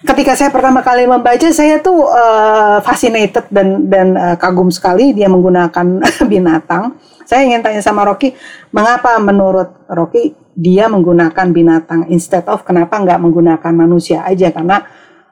ketika 0.04 0.36
saya 0.36 0.52
pertama 0.52 0.84
kali 0.84 1.08
membaca 1.08 1.48
saya 1.48 1.80
tuh 1.80 2.04
uh, 2.04 2.78
fascinated 2.84 3.48
dan 3.48 3.88
dan 3.88 4.12
uh, 4.14 4.36
kagum 4.36 4.68
sekali 4.68 5.16
dia 5.16 5.26
menggunakan 5.32 6.04
binatang. 6.32 7.00
Saya 7.24 7.48
ingin 7.48 7.64
tanya 7.64 7.80
sama 7.80 8.04
Rocky, 8.04 8.36
mengapa 8.68 9.16
menurut 9.16 9.88
Rocky 9.88 10.36
dia 10.52 10.92
menggunakan 10.92 11.50
binatang 11.50 12.06
instead 12.12 12.44
of 12.46 12.60
kenapa 12.62 13.00
nggak 13.00 13.16
menggunakan 13.16 13.72
manusia 13.72 14.22
aja 14.28 14.52
karena 14.52 14.84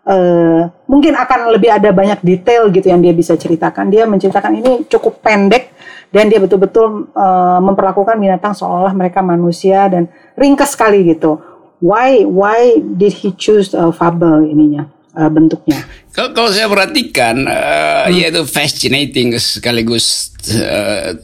uh, 0.09 0.67
mungkin 0.89 1.15
akan 1.15 1.53
lebih 1.53 1.69
ada 1.69 1.93
banyak 1.93 2.25
detail 2.25 2.73
gitu 2.73 2.89
yang 2.89 3.05
dia 3.05 3.13
bisa 3.13 3.37
ceritakan. 3.37 3.93
Dia 3.93 4.09
menceritakan 4.09 4.53
ini 4.57 4.73
cukup 4.89 5.21
pendek 5.21 5.69
dan 6.13 6.29
dia 6.29 6.39
betul-betul 6.39 7.09
uh, 7.17 7.59
memperlakukan 7.65 8.21
binatang 8.21 8.53
seolah 8.53 8.93
mereka 8.93 9.25
manusia 9.25 9.89
dan 9.89 10.07
ringkas 10.37 10.77
sekali 10.77 11.09
gitu 11.09 11.41
why 11.83 12.23
why 12.23 12.79
did 12.79 13.11
he 13.11 13.35
choose 13.35 13.75
uh, 13.75 13.91
fable 13.91 14.47
ininya 14.47 14.87
uh, 15.19 15.29
bentuknya? 15.29 15.83
Kalau, 16.13 16.31
kalau 16.37 16.51
saya 16.53 16.69
perhatikan, 16.69 17.45
uh, 17.49 18.07
hmm. 18.07 18.13
yaitu 18.13 18.43
fascinating 18.45 19.33
sekaligus 19.41 20.33
uh, 20.53 21.17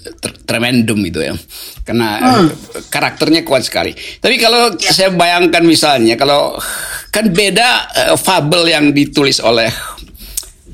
tremendum 0.48 0.98
itu 1.04 1.20
ya, 1.20 1.34
karena 1.84 2.08
uh, 2.18 2.32
hmm. 2.44 2.48
karakternya 2.88 3.44
kuat 3.44 3.68
sekali. 3.68 3.92
Tapi 3.94 4.36
kalau 4.40 4.72
ya. 4.76 4.92
saya 4.92 5.12
bayangkan 5.12 5.62
misalnya, 5.64 6.16
kalau 6.16 6.56
kan 7.12 7.28
beda 7.28 7.68
uh, 8.12 8.16
fabel 8.16 8.68
yang 8.68 8.90
ditulis 8.92 9.40
oleh 9.44 9.68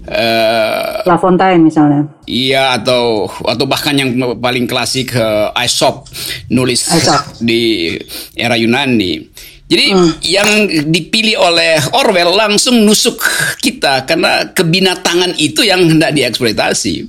Uh, 0.05 1.01
La 1.09 1.17
Fontaine 1.17 1.65
misalnya. 1.65 2.05
Iya 2.29 2.77
atau 2.77 3.25
atau 3.41 3.65
bahkan 3.65 3.97
yang 3.97 4.13
paling 4.37 4.69
klasik 4.69 5.17
uh, 5.17 5.49
Aesop 5.57 6.09
nulis 6.53 6.85
Aesop. 6.93 7.25
di 7.49 7.97
era 8.37 8.57
Yunani 8.61 9.33
jadi 9.65 9.97
hmm. 9.97 10.11
yang 10.21 10.51
dipilih 10.93 11.41
oleh 11.41 11.81
Orwell 11.97 12.37
langsung 12.37 12.85
nusuk 12.85 13.17
kita 13.65 14.05
karena 14.05 14.53
kebinatangan 14.53 15.41
itu 15.41 15.65
yang 15.65 15.89
hendak 15.89 16.13
dieksploitasi. 16.13 17.09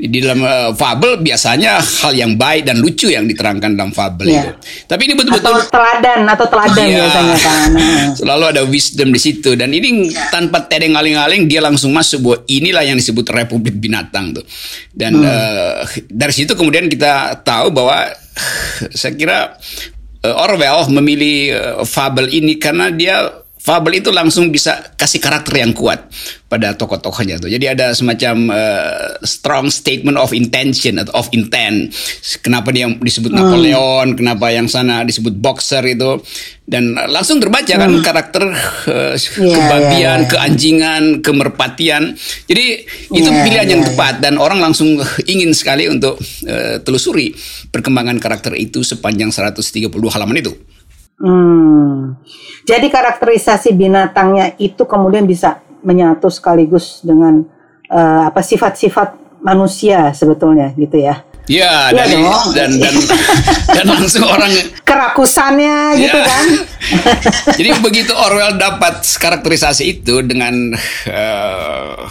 Di 0.00 0.18
dalam 0.24 0.40
uh, 0.40 0.70
fabel 0.72 1.20
biasanya 1.20 1.76
hal 1.76 2.16
yang 2.16 2.40
baik 2.40 2.64
dan 2.64 2.80
lucu 2.80 3.12
yang 3.12 3.28
diterangkan 3.28 3.76
dalam 3.76 3.92
fabel 3.92 4.32
yeah. 4.32 4.48
itu. 4.48 4.52
Tapi 4.88 5.02
ini 5.04 5.14
betul-betul 5.14 5.60
atau 5.60 5.68
teladan 5.68 6.20
atau 6.24 6.46
teladan 6.48 6.86
yeah. 6.88 6.98
biasanya 7.04 7.36
kan. 7.36 7.68
Selalu 8.24 8.44
ada 8.56 8.62
wisdom 8.64 9.12
di 9.12 9.20
situ 9.20 9.52
dan 9.54 9.76
ini 9.76 10.08
yeah. 10.08 10.32
tanpa 10.32 10.64
tedeng 10.64 10.96
aling-aling 10.96 11.44
dia 11.44 11.60
langsung 11.60 11.92
masuk 11.92 12.18
bahwa 12.24 12.38
inilah 12.48 12.82
yang 12.88 12.96
disebut 12.96 13.28
republik 13.28 13.76
binatang 13.76 14.32
tuh. 14.32 14.44
Dan 14.90 15.20
hmm. 15.20 15.28
uh, 15.28 15.84
dari 16.08 16.32
situ 16.32 16.56
kemudian 16.56 16.88
kita 16.88 17.44
tahu 17.44 17.68
bahwa 17.68 18.08
saya 18.96 19.12
kira 19.12 19.38
uh, 20.24 20.42
Orwell 20.48 20.88
memilih 20.88 21.54
uh, 21.54 21.84
fabel 21.84 22.32
ini 22.32 22.56
karena 22.56 22.88
dia 22.88 23.28
fabel 23.60 24.00
itu 24.00 24.08
langsung 24.08 24.48
bisa 24.48 24.96
kasih 24.96 25.20
karakter 25.20 25.60
yang 25.60 25.76
kuat 25.76 26.08
pada 26.48 26.74
tokoh-tokohnya 26.74 27.38
tuh. 27.38 27.52
Jadi 27.52 27.68
ada 27.68 27.92
semacam 27.92 28.50
uh, 28.50 29.20
strong 29.22 29.68
statement 29.68 30.16
of 30.16 30.32
intention 30.32 30.98
atau 30.98 31.12
of 31.20 31.28
intent. 31.36 31.92
Kenapa 32.40 32.72
dia 32.72 32.88
disebut 32.88 33.30
hmm. 33.30 33.38
Napoleon, 33.38 34.06
kenapa 34.16 34.50
yang 34.50 34.66
sana 34.66 35.04
disebut 35.04 35.36
boxer 35.36 35.84
itu 35.86 36.18
dan 36.64 36.96
langsung 37.12 37.38
terbaca 37.38 37.70
kan 37.70 37.92
hmm. 37.92 38.02
karakter 38.02 38.44
uh, 38.48 39.14
yeah, 39.14 39.54
kebabian, 39.54 40.00
yeah, 40.00 40.16
yeah. 40.16 40.30
keanjingan, 40.32 41.02
kemerpatian. 41.20 42.02
Jadi 42.48 42.66
itu 43.12 43.28
yeah, 43.30 43.44
pilihan 43.44 43.66
yeah, 43.68 43.72
yang 43.76 43.82
yeah. 43.84 43.88
tepat 43.92 44.14
dan 44.24 44.34
orang 44.40 44.58
langsung 44.58 44.98
ingin 45.30 45.52
sekali 45.52 45.86
untuk 45.86 46.16
uh, 46.48 46.80
telusuri 46.80 47.36
perkembangan 47.68 48.16
karakter 48.18 48.56
itu 48.56 48.80
sepanjang 48.80 49.30
130 49.30 49.86
halaman 49.92 50.40
itu. 50.40 50.56
Hmm. 51.20 52.16
Jadi 52.64 52.88
karakterisasi 52.88 53.76
binatangnya 53.76 54.56
itu 54.56 54.88
kemudian 54.88 55.28
bisa 55.28 55.60
menyatu 55.84 56.32
sekaligus 56.32 57.04
dengan 57.04 57.44
uh, 57.92 58.32
apa 58.32 58.40
sifat-sifat 58.40 59.40
manusia 59.44 60.16
sebetulnya 60.16 60.72
gitu 60.76 60.96
ya. 60.96 61.24
Ya, 61.50 61.90
ya 61.90 62.06
dan, 62.06 62.22
dan 62.54 62.70
dan 62.78 62.94
dan 63.74 63.84
langsung 63.90 64.22
orang 64.22 64.54
kerakusannya 64.86 65.98
gitu 65.98 66.14
ya. 66.14 66.22
kan. 66.22 66.46
Jadi 67.58 67.68
begitu 67.82 68.14
Orwell 68.14 68.54
dapat 68.54 69.02
karakterisasi 69.02 69.98
itu 69.98 70.22
dengan 70.22 70.70
uh, 71.10 72.06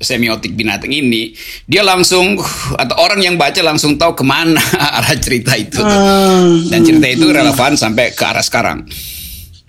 semiotik 0.00 0.56
binatang 0.56 0.96
ini, 0.96 1.36
dia 1.68 1.84
langsung 1.84 2.40
atau 2.80 2.96
orang 3.04 3.20
yang 3.20 3.36
baca 3.36 3.60
langsung 3.60 4.00
tahu 4.00 4.16
ke 4.16 4.24
mana 4.24 4.56
arah 4.96 5.16
cerita 5.20 5.60
itu. 5.60 5.84
Hmm. 5.84 6.72
Dan 6.72 6.80
cerita 6.80 7.04
itu 7.04 7.28
relevan 7.28 7.76
sampai 7.76 8.16
ke 8.16 8.24
arah 8.24 8.40
sekarang. 8.40 8.88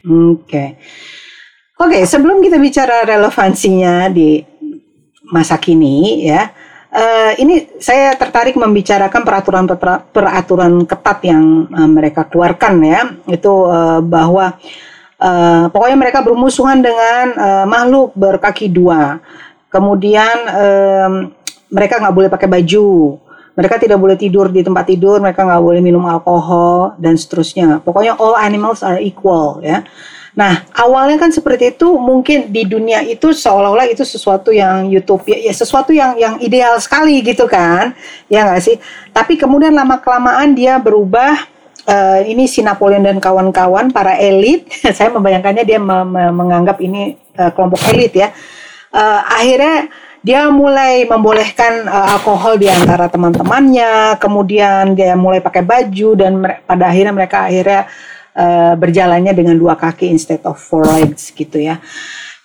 Oke. 0.08 0.48
Okay. 0.48 0.70
Oke, 1.82 1.98
okay, 1.98 2.03
sebelum 2.06 2.46
kita 2.46 2.62
bicara 2.62 3.01
relevansinya 3.03 4.06
di 4.13 4.38
masa 5.34 5.58
kini 5.58 6.30
ya, 6.30 6.53
uh, 6.91 7.31
ini 7.39 7.79
saya 7.79 8.13
tertarik 8.19 8.60
membicarakan 8.60 9.21
peraturan 9.24 9.65
peraturan 10.12 10.74
ketat 10.86 11.19
yang 11.25 11.67
uh, 11.71 11.89
mereka 11.89 12.27
keluarkan 12.27 12.75
ya. 12.83 13.01
Itu 13.27 13.67
uh, 13.67 14.00
bahwa 14.03 14.60
uh, 15.17 15.65
pokoknya 15.71 15.98
mereka 15.98 16.19
bermusuhan 16.21 16.83
dengan 16.83 17.25
uh, 17.36 17.65
makhluk 17.65 18.13
berkaki 18.13 18.67
dua. 18.67 19.24
Kemudian 19.71 20.36
um, 20.51 21.13
mereka 21.71 21.98
nggak 21.98 22.15
boleh 22.15 22.29
pakai 22.29 22.48
baju. 22.51 23.17
Mereka 23.51 23.83
tidak 23.83 24.00
boleh 24.00 24.15
tidur 24.15 24.48
di 24.48 24.63
tempat 24.63 24.88
tidur 24.88 25.19
mereka 25.19 25.43
nggak 25.43 25.63
boleh 25.63 25.83
minum 25.83 26.07
alkohol 26.07 26.95
dan 26.95 27.19
seterusnya. 27.19 27.83
Pokoknya 27.83 28.15
all 28.19 28.39
animals 28.39 28.79
are 28.83 29.00
equal 29.00 29.60
ya 29.60 29.83
Nah, 30.32 30.64
awalnya 30.72 31.20
kan 31.20 31.32
seperti 31.32 31.76
itu 31.76 31.92
mungkin 32.00 32.48
di 32.56 32.64
dunia 32.64 33.04
itu 33.04 33.36
seolah-olah 33.36 33.92
itu 33.92 34.08
sesuatu 34.08 34.56
yang 34.56 34.88
utopia, 34.88 35.36
ya 35.36 35.52
sesuatu 35.52 35.92
yang 35.92 36.16
yang 36.16 36.40
ideal 36.40 36.80
sekali 36.80 37.20
gitu 37.20 37.52
kan. 37.52 37.92
Ya 38.32 38.48
nggak 38.48 38.64
sih? 38.64 38.80
Tapi 39.12 39.36
kemudian 39.36 39.76
lama 39.76 40.00
kelamaan 40.00 40.56
dia 40.56 40.80
berubah 40.80 41.36
uh, 41.84 42.20
ini 42.24 42.48
si 42.48 42.64
Napoleon 42.64 43.04
dan 43.04 43.20
kawan-kawan 43.20 43.92
para 43.92 44.16
elit, 44.16 44.72
saya 44.98 45.12
membayangkannya 45.12 45.64
dia 45.68 45.80
me 45.84 46.08
me 46.08 46.24
menganggap 46.32 46.80
ini 46.80 47.20
uh, 47.36 47.52
kelompok 47.52 47.84
elit 47.92 48.16
ya. 48.16 48.32
Uh, 48.92 49.20
akhirnya 49.28 49.92
dia 50.24 50.48
mulai 50.48 51.04
membolehkan 51.10 51.92
uh, 51.92 52.16
alkohol 52.16 52.56
di 52.56 52.72
antara 52.72 53.12
teman-temannya, 53.12 54.16
kemudian 54.16 54.96
dia 54.96 55.18
mulai 55.20 55.44
pakai 55.44 55.66
baju 55.66 56.10
dan 56.16 56.40
pada 56.64 56.88
akhirnya 56.88 57.14
mereka 57.16 57.52
akhirnya 57.52 57.90
uh, 58.36 58.74
berjalannya 58.76 59.34
dengan 59.36 59.56
dua 59.56 59.76
kaki 59.76 60.12
instead 60.12 60.42
of 60.48 60.60
four 60.60 60.86
legs 60.88 61.32
gitu 61.32 61.60
ya. 61.60 61.80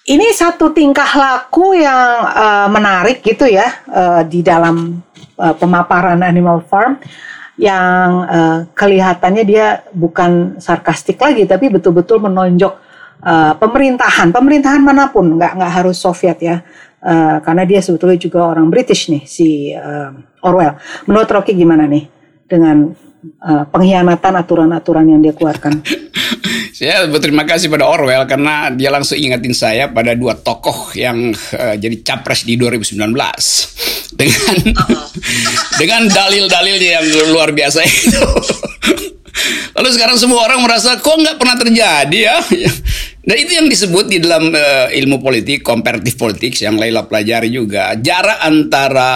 Ini 0.07 0.31
satu 0.31 0.71
tingkah 0.71 1.19
laku 1.19 1.75
yang 1.75 2.31
uh, 2.31 2.69
menarik 2.71 3.26
gitu 3.26 3.50
ya 3.50 3.66
uh, 3.90 4.23
di 4.23 4.38
dalam 4.38 5.02
uh, 5.35 5.55
pemaparan 5.59 6.23
Animal 6.23 6.62
Farm 6.62 7.02
yang 7.57 8.09
uh, 8.28 8.59
kelihatannya 8.76 9.45
dia 9.49 9.83
bukan 9.90 10.61
sarkastik 10.61 11.16
lagi 11.16 11.49
tapi 11.49 11.73
betul-betul 11.73 12.21
menonjok 12.21 12.73
uh, 13.25 13.57
pemerintahan 13.57 14.28
pemerintahan 14.28 14.85
mana 14.85 15.09
pun 15.09 15.40
nggak 15.40 15.57
nggak 15.57 15.73
harus 15.73 15.97
Soviet 15.97 16.37
ya 16.37 16.61
uh, 17.00 17.40
karena 17.40 17.64
dia 17.64 17.81
sebetulnya 17.81 18.21
juga 18.21 18.45
orang 18.45 18.69
British 18.69 19.09
nih 19.09 19.25
si 19.25 19.73
uh, 19.73 20.12
Orwell 20.45 20.76
menurut 21.09 21.28
Rocky 21.33 21.57
gimana 21.57 21.88
nih 21.88 22.05
dengan 22.45 22.93
uh, 23.42 23.64
pengkhianatan 23.71 24.35
aturan-aturan 24.38 25.06
yang 25.06 25.21
dia 25.23 25.33
keluarkan. 25.35 25.83
Saya 26.76 27.09
berterima 27.09 27.49
kasih 27.49 27.73
pada 27.73 27.88
Orwell 27.88 28.28
karena 28.28 28.68
dia 28.68 28.92
langsung 28.92 29.16
ingatin 29.16 29.56
saya 29.56 29.88
pada 29.88 30.12
dua 30.12 30.37
tokoh 30.37 30.92
yang 30.92 31.33
uh, 31.33 31.75
jadi 31.80 32.04
capres 32.04 32.45
di 32.45 32.61
2019 32.61 33.00
dengan 34.12 34.56
dengan 35.80 36.02
dalil-dalilnya 36.04 36.90
yang 37.00 37.06
luar 37.33 37.56
biasa 37.56 37.80
itu. 37.80 38.28
Lalu 39.76 39.88
sekarang 39.93 40.16
semua 40.16 40.45
orang 40.45 40.64
merasa 40.64 40.97
kok 40.97 41.16
nggak 41.16 41.37
pernah 41.37 41.57
terjadi 41.57 42.19
ya. 42.19 42.37
Dan 43.26 43.37
itu 43.43 43.59
yang 43.59 43.66
disebut 43.66 44.07
di 44.07 44.23
dalam 44.23 44.55
uh, 44.55 44.87
ilmu 44.87 45.19
politik, 45.19 45.66
comparative 45.66 46.14
politics 46.14 46.62
yang 46.62 46.78
Laila 46.78 47.11
pelajari 47.11 47.50
juga, 47.50 47.99
jarak 47.99 48.38
antara 48.38 49.11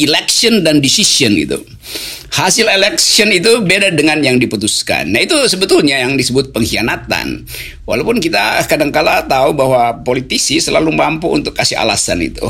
election 0.00 0.64
dan 0.64 0.80
decision 0.80 1.36
itu 1.36 1.60
hasil 2.34 2.66
election 2.66 3.30
itu 3.30 3.62
beda 3.62 3.94
dengan 3.94 4.18
yang 4.18 4.42
diputuskan. 4.42 5.14
Nah 5.14 5.22
itu 5.22 5.38
sebetulnya 5.46 6.02
yang 6.02 6.18
disebut 6.18 6.50
pengkhianatan. 6.50 7.46
Walaupun 7.86 8.18
kita 8.18 8.58
kadangkala 8.66 9.22
tahu 9.30 9.54
bahwa 9.54 10.02
politisi 10.02 10.58
selalu 10.58 10.90
mampu 10.90 11.30
untuk 11.30 11.54
kasih 11.54 11.78
alasan 11.78 12.26
itu. 12.26 12.42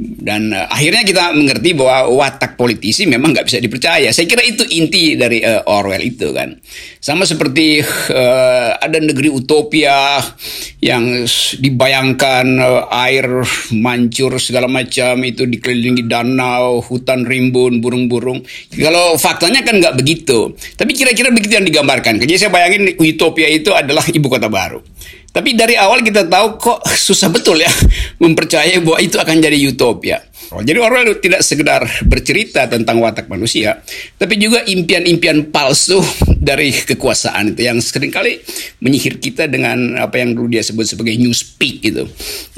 Dan 0.00 0.56
uh, 0.56 0.64
akhirnya 0.72 1.04
kita 1.04 1.36
mengerti 1.36 1.76
bahwa 1.76 2.08
watak 2.24 2.56
politisi 2.56 3.04
memang 3.04 3.36
nggak 3.36 3.44
bisa 3.44 3.60
dipercaya. 3.60 4.08
Saya 4.16 4.24
kira 4.24 4.40
itu 4.40 4.64
inti 4.64 5.12
dari 5.12 5.44
uh, 5.44 5.60
Orwell 5.68 6.00
itu 6.00 6.32
kan. 6.32 6.56
Sama 7.04 7.28
seperti 7.28 7.84
uh, 7.84 8.80
ada 8.80 8.96
negeri 8.96 9.28
utopia 9.28 10.16
yang 10.80 11.28
dibayangkan 11.60 12.46
uh, 12.56 12.88
air 13.04 13.44
mancur 13.76 14.40
segala 14.40 14.72
macam 14.72 15.20
itu 15.20 15.44
dikelilingi 15.44 16.08
danau, 16.08 16.80
hutan 16.80 17.28
rimbun, 17.28 17.84
burung-burung. 17.84 18.40
Kalau 18.72 19.20
faktanya 19.20 19.60
kan 19.60 19.84
nggak 19.84 20.00
begitu. 20.00 20.56
Tapi 20.80 20.96
kira-kira 20.96 21.28
begitu 21.28 21.60
yang 21.60 21.68
digambarkan. 21.68 22.16
Jadi 22.24 22.40
saya 22.40 22.48
bayangin 22.48 22.96
utopia 22.96 23.52
itu 23.52 23.76
adalah 23.76 24.08
ibu 24.08 24.32
kota 24.32 24.48
baru. 24.48 24.80
Tapi 25.30 25.54
dari 25.54 25.78
awal 25.78 26.02
kita 26.02 26.26
tahu 26.26 26.58
kok 26.58 26.82
susah 26.90 27.30
betul 27.30 27.62
ya 27.62 27.70
mempercayai 28.22 28.82
bahwa 28.82 28.98
itu 28.98 29.16
akan 29.16 29.36
jadi 29.38 29.58
utopia. 29.70 30.18
Oh, 30.50 30.58
jadi 30.66 30.82
Orwell 30.82 31.22
tidak 31.22 31.46
sekedar 31.46 31.86
bercerita 32.10 32.66
tentang 32.66 32.98
watak 32.98 33.30
manusia, 33.30 33.86
tapi 34.18 34.34
juga 34.34 34.66
impian-impian 34.66 35.54
palsu 35.54 36.02
dari 36.50 36.74
kekuasaan 36.74 37.54
itu 37.54 37.70
yang 37.70 37.78
sering 37.78 38.10
kali 38.10 38.42
menyihir 38.82 39.22
kita 39.22 39.46
dengan 39.46 39.94
apa 39.94 40.18
yang 40.18 40.34
dulu 40.34 40.50
dia 40.50 40.66
sebut 40.66 40.90
sebagai 40.90 41.14
newspeak 41.22 41.86
gitu, 41.86 42.02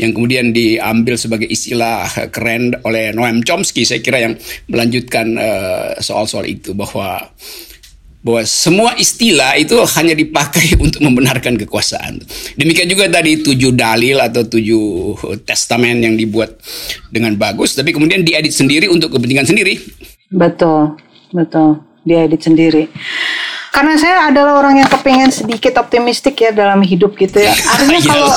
yang 0.00 0.17
kemudian 0.17 0.57
diambil 0.57 1.21
sebagai 1.21 1.45
istilah 1.52 2.09
keren 2.33 2.73
oleh 2.88 3.12
Noam 3.12 3.45
Chomsky 3.45 3.85
saya 3.85 4.00
kira 4.00 4.25
yang 4.25 4.41
melanjutkan 4.73 5.37
uh, 5.37 6.00
soal-soal 6.00 6.49
itu 6.49 6.73
bahwa 6.73 7.28
bahwa 8.23 8.43
semua 8.47 8.95
istilah 8.97 9.58
itu 9.58 9.75
hanya 9.99 10.15
dipakai 10.15 10.75
untuk 10.85 11.02
membenarkan 11.02 11.58
kekuasaan. 11.58 12.23
Demikian 12.54 12.89
juga 12.89 13.11
tadi 13.11 13.43
tujuh 13.43 13.75
dalil 13.75 14.23
atau 14.23 14.47
tujuh 14.47 15.19
testamen 15.43 16.00
yang 16.00 16.15
dibuat 16.15 16.56
dengan 17.11 17.35
bagus, 17.35 17.75
tapi 17.75 17.91
kemudian 17.91 18.23
diedit 18.23 18.54
sendiri 18.54 18.87
untuk 18.89 19.13
kepentingan 19.19 19.47
sendiri. 19.50 19.76
Betul, 20.32 20.97
betul, 21.35 21.82
diedit 22.06 22.41
sendiri 22.41 22.89
karena 23.73 23.97
saya 23.97 24.28
adalah 24.28 24.61
orang 24.61 24.85
yang 24.85 24.91
kepengen 24.93 25.32
sedikit 25.32 25.80
optimistik 25.80 26.37
ya 26.37 26.52
dalam 26.52 26.85
hidup 26.85 27.17
gitu 27.17 27.41
ya. 27.41 27.56
Artinya 27.56 27.99
iya. 27.99 28.08
kalau 28.13 28.28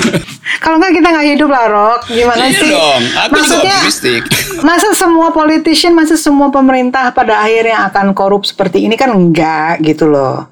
kalau 0.62 0.76
nggak 0.78 0.92
kita 0.94 1.08
nggak 1.10 1.28
hidup 1.34 1.50
lah, 1.50 1.64
Rok. 1.66 2.00
Gimana 2.06 2.44
iya 2.46 2.60
sih? 2.62 2.70
Dong. 2.70 3.02
Aku 3.26 3.32
Maksudnya, 3.34 3.74
optimistik. 3.82 4.22
masa 4.68 4.88
semua 4.94 5.34
politician, 5.34 5.92
masa 5.98 6.14
semua 6.14 6.54
pemerintah 6.54 7.10
pada 7.10 7.42
akhirnya 7.42 7.90
akan 7.90 8.14
korup 8.14 8.46
seperti 8.46 8.86
ini 8.86 8.94
kan 8.94 9.10
enggak 9.10 9.82
gitu 9.82 10.06
loh. 10.06 10.46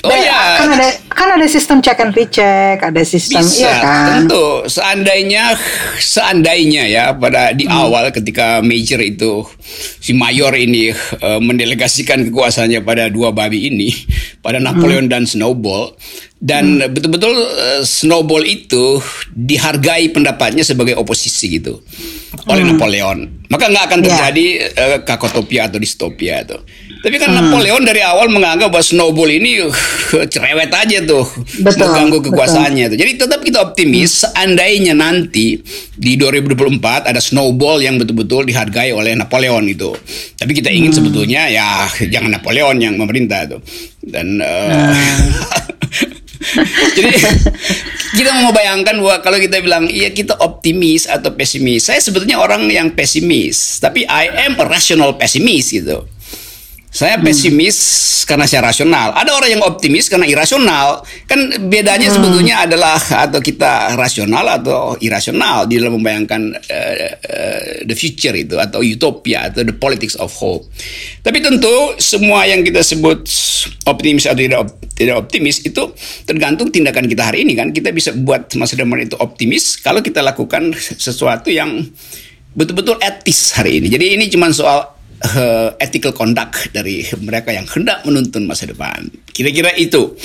Oh 0.00 0.16
iya. 0.16 0.56
Kan 0.56 0.68
ada 0.72 0.88
kan 1.12 1.28
ada 1.36 1.46
sistem 1.46 1.84
check 1.84 2.00
and 2.00 2.16
recheck, 2.16 2.80
ada 2.80 3.02
sistem 3.04 3.44
Bisa, 3.44 3.60
iya 3.60 3.74
kan. 3.84 4.06
Tentu. 4.24 4.64
Seandainya 4.64 5.44
seandainya 6.00 6.84
ya 6.88 7.04
pada 7.12 7.52
di 7.52 7.68
hmm. 7.68 7.76
awal 7.76 8.08
ketika 8.08 8.64
major 8.64 8.96
itu 9.04 9.44
si 10.00 10.16
mayor 10.16 10.56
ini 10.56 10.88
uh, 11.20 11.40
mendelegasikan 11.44 12.24
kekuasaannya 12.32 12.80
pada 12.80 13.12
dua 13.12 13.36
babi 13.36 13.68
ini, 13.68 13.92
pada 14.44 14.56
Napoleon 14.56 15.04
hmm. 15.04 15.12
dan 15.12 15.22
Snowball 15.28 15.92
dan 16.40 16.80
hmm. 16.80 16.96
betul-betul 16.96 17.36
uh, 17.36 17.84
Snowball 17.84 18.48
itu 18.48 19.04
dihargai 19.36 20.08
pendapatnya 20.08 20.64
sebagai 20.64 20.96
oposisi 20.96 21.60
gitu 21.60 21.84
oleh 22.48 22.64
hmm. 22.64 22.70
Napoleon. 22.72 23.18
Maka 23.52 23.68
nggak 23.68 23.84
akan 23.92 24.00
ya. 24.00 24.04
terjadi 24.08 24.46
yeah. 24.72 24.96
uh, 24.96 24.98
kakotopia 25.04 25.68
atau 25.68 25.76
distopia 25.76 26.40
itu. 26.40 26.56
Tapi 27.00 27.16
kan 27.16 27.32
hmm. 27.32 27.38
Napoleon 27.48 27.82
dari 27.88 28.04
awal 28.04 28.28
menganggap 28.28 28.68
bahwa 28.68 28.84
Snowball 28.84 29.32
ini 29.32 29.64
uh, 29.64 29.72
cerewet 30.28 30.68
aja 30.68 31.00
tuh, 31.00 31.24
betul, 31.64 31.88
mengganggu 31.88 32.18
kekuasaannya 32.28 32.92
tuh. 32.92 32.98
Jadi 33.00 33.12
tetap 33.16 33.40
kita 33.40 33.58
optimis 33.64 34.28
seandainya 34.28 34.92
nanti 34.92 35.56
di 35.96 36.12
2024 36.20 37.08
ada 37.08 37.20
Snowball 37.20 37.80
yang 37.80 37.96
betul-betul 37.96 38.44
dihargai 38.44 38.92
oleh 38.92 39.16
Napoleon 39.16 39.64
itu. 39.64 39.96
Tapi 40.36 40.52
kita 40.52 40.68
ingin 40.68 40.92
hmm. 40.92 40.98
sebetulnya 41.00 41.48
ya 41.48 41.88
jangan 42.12 42.36
Napoleon 42.36 42.76
yang 42.76 43.00
memerintah 43.00 43.48
tuh. 43.48 43.60
Dan 44.04 44.44
uh, 44.44 44.92
hmm. 44.92 46.20
Jadi 46.96 47.12
kita 48.16 48.30
mau 48.40 48.52
bayangkan 48.52 48.96
bahwa 48.96 49.16
kalau 49.20 49.38
kita 49.38 49.60
bilang 49.60 49.86
iya 49.86 50.08
kita 50.10 50.40
optimis 50.40 51.04
atau 51.04 51.32
pesimis. 51.36 51.88
Saya 51.88 52.00
sebetulnya 52.00 52.40
orang 52.40 52.66
yang 52.72 52.92
pesimis, 52.96 53.78
tapi 53.78 54.08
I 54.08 54.48
am 54.48 54.56
a 54.56 54.64
rational 54.66 55.20
pessimist 55.20 55.76
gitu. 55.76 56.08
Saya 56.90 57.16
hmm. 57.16 57.22
pesimis 57.22 57.78
hmm. 57.78 58.26
karena 58.26 58.46
saya 58.50 58.66
rasional. 58.66 59.14
Ada 59.14 59.30
orang 59.30 59.50
yang 59.54 59.62
optimis 59.62 60.10
karena 60.10 60.26
irasional. 60.26 61.06
Kan 61.30 61.70
bedanya 61.70 62.10
hmm. 62.10 62.16
sebetulnya 62.18 62.66
adalah 62.66 62.98
atau 62.98 63.38
kita 63.38 63.94
rasional 63.94 64.42
atau 64.58 64.98
irasional 64.98 65.70
di 65.70 65.78
dalam 65.78 66.02
membayangkan 66.02 66.42
uh, 66.50 66.94
uh, 67.14 67.64
the 67.86 67.94
future 67.94 68.34
itu 68.34 68.58
atau 68.58 68.82
utopia 68.82 69.46
atau 69.46 69.62
the 69.62 69.74
politics 69.74 70.18
of 70.18 70.34
hope. 70.34 70.66
Tapi 71.22 71.38
tentu 71.38 71.94
semua 72.02 72.42
yang 72.50 72.66
kita 72.66 72.82
sebut 72.82 73.22
optimis 73.86 74.26
atau 74.26 74.42
tidak 74.42 74.74
tidak 74.98 75.16
optimis 75.16 75.62
itu 75.62 75.94
tergantung 76.26 76.74
tindakan 76.74 77.06
kita 77.06 77.22
hari 77.30 77.46
ini 77.46 77.54
kan. 77.54 77.70
Kita 77.70 77.94
bisa 77.94 78.10
buat 78.18 78.50
masa 78.58 78.74
depan 78.74 79.06
itu 79.06 79.14
optimis 79.14 79.78
kalau 79.78 80.02
kita 80.02 80.26
lakukan 80.26 80.74
sesuatu 80.74 81.54
yang 81.54 81.86
betul-betul 82.50 82.98
etis 82.98 83.54
hari 83.54 83.78
ini. 83.78 83.86
Jadi 83.86 84.18
ini 84.18 84.26
cuma 84.26 84.50
soal 84.50 84.99
uh, 85.20 85.76
ethical 85.76 86.16
conduct 86.16 86.72
dari 86.72 87.04
mereka 87.20 87.52
yang 87.52 87.68
hendak 87.68 88.04
menuntun 88.08 88.48
masa 88.48 88.68
depan. 88.68 89.08
Kira-kira 89.30 89.72
itu 89.76 90.16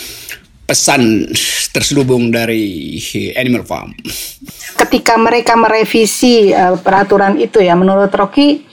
pesan 0.65 1.29
terselubung 1.69 2.33
dari 2.33 2.97
Animal 3.37 3.63
Farm. 3.67 3.93
Ketika 4.75 5.13
mereka 5.15 5.53
merevisi 5.53 6.49
uh, 6.49 6.79
peraturan 6.81 7.37
itu 7.37 7.61
ya, 7.61 7.77
menurut 7.77 8.09
Rocky, 8.09 8.65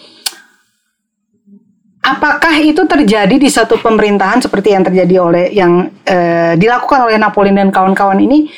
apakah 2.00 2.54
itu 2.64 2.80
terjadi 2.88 3.36
di 3.36 3.50
satu 3.52 3.76
pemerintahan 3.76 4.40
seperti 4.40 4.72
yang 4.72 4.82
terjadi 4.88 5.14
oleh 5.20 5.46
yang 5.52 5.92
uh, 6.08 6.52
dilakukan 6.56 7.06
oleh 7.06 7.20
Napoleon 7.20 7.60
dan 7.60 7.70
kawan-kawan 7.70 8.18
ini? 8.24 8.48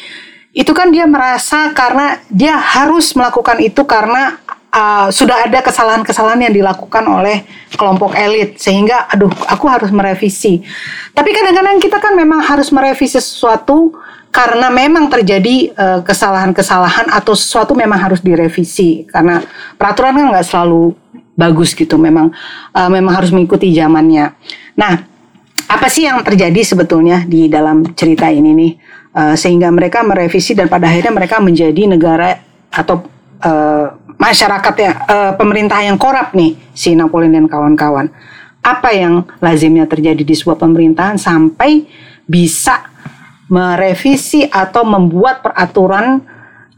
Itu 0.54 0.70
kan 0.70 0.94
dia 0.94 1.02
merasa 1.10 1.74
karena 1.74 2.22
dia 2.30 2.54
harus 2.54 3.10
melakukan 3.18 3.58
itu 3.58 3.82
karena 3.82 4.38
uh, 4.74 5.08
sudah 5.08 5.46
ada 5.46 5.62
kesalahan-kesalahan 5.62 6.50
yang 6.50 6.54
dilakukan 6.54 7.06
oleh 7.06 7.46
kelompok 7.78 8.18
elit 8.18 8.58
sehingga 8.58 9.06
aduh 9.06 9.30
aku 9.46 9.70
harus 9.70 9.94
merevisi. 9.94 10.60
Tapi 11.14 11.30
kadang-kadang 11.30 11.78
kita 11.78 12.02
kan 12.02 12.18
memang 12.18 12.42
harus 12.42 12.74
merevisi 12.74 13.16
sesuatu 13.16 13.94
karena 14.34 14.66
memang 14.66 15.06
terjadi 15.06 15.70
uh, 15.78 16.00
kesalahan-kesalahan 16.02 17.06
atau 17.14 17.38
sesuatu 17.38 17.78
memang 17.78 18.02
harus 18.02 18.18
direvisi 18.18 19.06
karena 19.06 19.38
peraturan 19.78 20.18
kan 20.18 20.26
nggak 20.34 20.46
selalu 20.50 20.98
bagus 21.38 21.70
gitu 21.74 21.94
memang 21.94 22.34
uh, 22.74 22.90
memang 22.90 23.14
harus 23.14 23.30
mengikuti 23.30 23.70
zamannya. 23.70 24.34
Nah 24.74 25.14
apa 25.70 25.86
sih 25.86 26.04
yang 26.04 26.20
terjadi 26.26 26.60
sebetulnya 26.66 27.22
di 27.24 27.46
dalam 27.46 27.94
cerita 27.94 28.26
ini 28.26 28.50
nih 28.52 28.72
uh, 29.14 29.34
sehingga 29.38 29.70
mereka 29.70 30.02
merevisi 30.02 30.52
dan 30.52 30.66
pada 30.66 30.90
akhirnya 30.90 31.14
mereka 31.14 31.38
menjadi 31.38 31.86
negara 31.86 32.42
atau 32.74 33.06
uh, 33.38 33.86
masyarakat 34.18 34.74
ya 34.78 34.92
uh, 35.06 35.32
pemerintah 35.34 35.80
yang 35.82 35.98
korup 35.98 36.32
nih 36.32 36.56
si 36.72 36.94
Napoleon 36.94 37.34
dan 37.34 37.46
kawan-kawan. 37.46 38.08
Apa 38.64 38.96
yang 38.96 39.28
lazimnya 39.44 39.84
terjadi 39.84 40.24
di 40.24 40.32
sebuah 40.32 40.56
pemerintahan 40.56 41.20
sampai 41.20 41.84
bisa 42.24 42.80
merevisi 43.52 44.48
atau 44.48 44.88
membuat 44.88 45.44
peraturan 45.44 46.24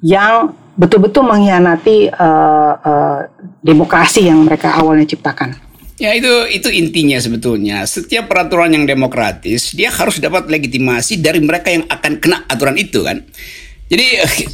yang 0.02 0.50
betul-betul 0.74 1.24
mengkhianati 1.24 2.10
uh, 2.10 2.72
uh, 2.76 3.18
demokrasi 3.62 4.26
yang 4.26 4.44
mereka 4.44 4.74
awalnya 4.76 5.06
ciptakan. 5.06 5.56
Ya 5.96 6.12
itu 6.12 6.28
itu 6.52 6.68
intinya 6.68 7.16
sebetulnya. 7.16 7.88
Setiap 7.88 8.28
peraturan 8.28 8.68
yang 8.68 8.84
demokratis 8.84 9.72
dia 9.72 9.88
harus 9.88 10.20
dapat 10.20 10.44
legitimasi 10.52 11.24
dari 11.24 11.40
mereka 11.40 11.72
yang 11.72 11.88
akan 11.88 12.12
kena 12.20 12.44
aturan 12.50 12.76
itu 12.76 13.00
kan. 13.00 13.24
Jadi 13.86 14.06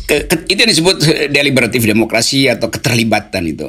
ke, 0.04 0.16
ke, 0.28 0.34
itu 0.52 0.58
yang 0.60 0.72
disebut 0.72 0.96
deliberatif 1.32 1.80
demokrasi 1.88 2.52
atau 2.52 2.68
keterlibatan 2.68 3.48
itu. 3.48 3.68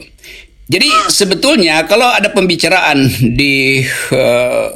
Jadi 0.67 0.87
sebetulnya 1.11 1.83
kalau 1.87 2.07
ada 2.07 2.31
pembicaraan 2.31 3.03
di 3.35 3.83
uh, 4.15 4.71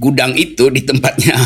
gudang 0.00 0.32
itu 0.32 0.72
di 0.72 0.80
tempatnya 0.80 1.36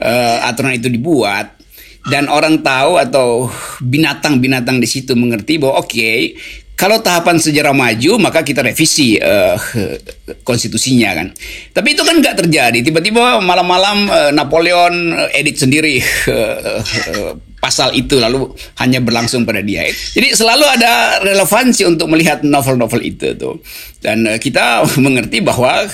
uh, 0.00 0.48
aturan 0.48 0.76
itu 0.80 0.88
dibuat 0.88 1.60
dan 2.08 2.32
orang 2.32 2.64
tahu 2.64 2.96
atau 2.96 3.52
binatang-binatang 3.84 4.80
di 4.80 4.88
situ 4.88 5.12
mengerti 5.12 5.60
bahwa 5.60 5.84
oke 5.84 5.92
okay, 5.92 6.32
kalau 6.78 7.04
tahapan 7.04 7.36
sejarah 7.36 7.76
maju 7.76 8.16
maka 8.16 8.40
kita 8.40 8.64
revisi 8.64 9.20
uh, 9.20 9.60
konstitusinya 10.40 11.12
kan. 11.12 11.28
Tapi 11.76 11.92
itu 11.92 12.02
kan 12.06 12.16
nggak 12.24 12.36
terjadi. 12.40 12.78
Tiba-tiba 12.80 13.44
malam-malam 13.44 14.08
uh, 14.08 14.30
Napoleon 14.32 15.12
edit 15.36 15.60
sendiri 15.60 16.00
uh, 16.32 16.80
uh, 16.80 17.32
pasal 17.58 17.94
itu 17.94 18.18
lalu 18.18 18.50
hanya 18.78 19.02
berlangsung 19.02 19.42
pada 19.42 19.62
dia. 19.62 19.86
Jadi 19.90 20.34
selalu 20.34 20.64
ada 20.66 21.22
relevansi 21.22 21.86
untuk 21.86 22.10
melihat 22.10 22.42
novel-novel 22.46 23.02
itu 23.02 23.34
tuh. 23.34 23.58
Dan 23.98 24.26
uh, 24.26 24.38
kita 24.38 24.86
mengerti 25.04 25.42
bahwa 25.42 25.86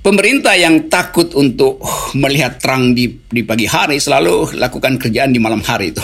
Pemerintah 0.00 0.56
yang 0.56 0.88
takut 0.88 1.28
untuk 1.36 1.76
melihat 2.16 2.56
terang 2.56 2.96
di, 2.96 3.20
di 3.28 3.44
pagi 3.44 3.68
hari 3.68 4.00
selalu 4.00 4.56
lakukan 4.56 4.96
kerjaan 4.96 5.28
di 5.28 5.36
malam 5.36 5.60
hari 5.60 5.92
itu. 5.92 6.00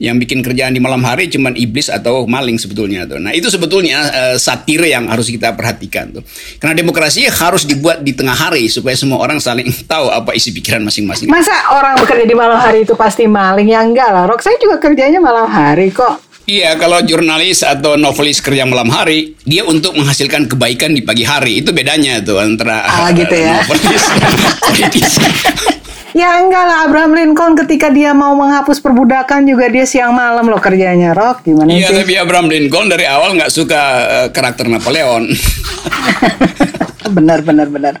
Yang 0.00 0.24
bikin 0.24 0.40
kerjaan 0.40 0.72
di 0.72 0.80
malam 0.80 1.04
hari 1.04 1.28
cuma 1.28 1.52
iblis 1.52 1.92
atau 1.92 2.24
maling 2.24 2.56
sebetulnya 2.56 3.04
tuh. 3.04 3.20
Nah 3.20 3.36
itu 3.36 3.52
sebetulnya 3.52 4.00
uh, 4.08 4.36
satir 4.40 4.80
yang 4.88 5.12
harus 5.12 5.28
kita 5.28 5.52
perhatikan 5.52 6.16
tuh. 6.16 6.24
Karena 6.56 6.72
demokrasi 6.72 7.28
harus 7.28 7.68
dibuat 7.68 8.00
di 8.00 8.16
tengah 8.16 8.32
hari 8.32 8.64
supaya 8.72 8.96
semua 8.96 9.20
orang 9.20 9.36
saling 9.36 9.68
tahu 9.92 10.08
apa 10.08 10.32
isi 10.32 10.48
pikiran 10.48 10.80
masing-masing. 10.80 11.28
Masa 11.28 11.52
orang 11.68 12.00
bekerja 12.00 12.24
di 12.24 12.32
malam 12.32 12.56
hari 12.56 12.88
itu 12.88 12.96
pasti 12.96 13.28
maling? 13.28 13.68
Ya 13.68 13.84
enggak 13.84 14.08
lah. 14.08 14.24
Rok 14.24 14.40
saya 14.40 14.56
juga 14.56 14.80
kerjanya 14.80 15.20
malam 15.20 15.44
hari 15.52 15.92
kok. 15.92 16.16
Iya, 16.44 16.76
kalau 16.76 17.00
jurnalis 17.00 17.64
atau 17.64 17.96
novelis 17.96 18.44
kerja 18.44 18.68
malam 18.68 18.92
hari, 18.92 19.32
dia 19.48 19.64
untuk 19.64 19.96
menghasilkan 19.96 20.44
kebaikan 20.44 20.92
di 20.92 21.00
pagi 21.00 21.24
hari. 21.24 21.64
Itu 21.64 21.72
bedanya 21.72 22.20
tuh 22.20 22.36
antara 22.36 22.84
ah, 22.84 23.08
gitu 23.16 23.32
ya. 23.32 23.64
novelis 23.64 24.04
Ya 26.14 26.38
enggak 26.38 26.62
lah 26.62 26.86
Abraham 26.86 27.18
Lincoln 27.18 27.58
ketika 27.58 27.90
dia 27.90 28.14
mau 28.14 28.38
menghapus 28.38 28.78
perbudakan 28.78 29.50
juga 29.50 29.66
dia 29.66 29.82
siang 29.82 30.14
malam 30.14 30.46
loh 30.46 30.62
kerjanya 30.62 31.10
Rock 31.10 31.42
gimana 31.42 31.74
iya, 31.74 31.90
sih? 31.90 31.98
Iya 31.98 32.06
tapi 32.06 32.12
Abraham 32.14 32.46
Lincoln 32.54 32.86
dari 32.86 33.02
awal 33.02 33.34
nggak 33.34 33.50
suka 33.50 33.82
uh, 34.06 34.28
karakter 34.30 34.70
Napoleon. 34.70 35.26
benar 37.18 37.42
benar 37.42 37.66
benar. 37.66 37.98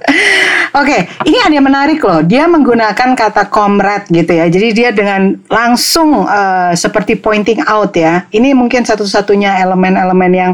Oke, 0.74 1.06
ini 1.30 1.38
ada 1.38 1.54
yang 1.54 1.70
menarik 1.70 2.02
loh. 2.02 2.18
Dia 2.26 2.50
menggunakan 2.50 3.14
kata 3.14 3.46
comrade 3.46 4.10
gitu 4.10 4.34
ya. 4.34 4.50
Jadi 4.50 4.68
dia 4.74 4.90
dengan 4.90 5.38
langsung 5.46 6.26
uh, 6.26 6.74
seperti 6.74 7.14
pointing 7.14 7.62
out 7.62 7.94
ya. 7.94 8.26
Ini 8.34 8.58
mungkin 8.58 8.82
satu-satunya 8.82 9.62
elemen-elemen 9.62 10.32
yang 10.34 10.52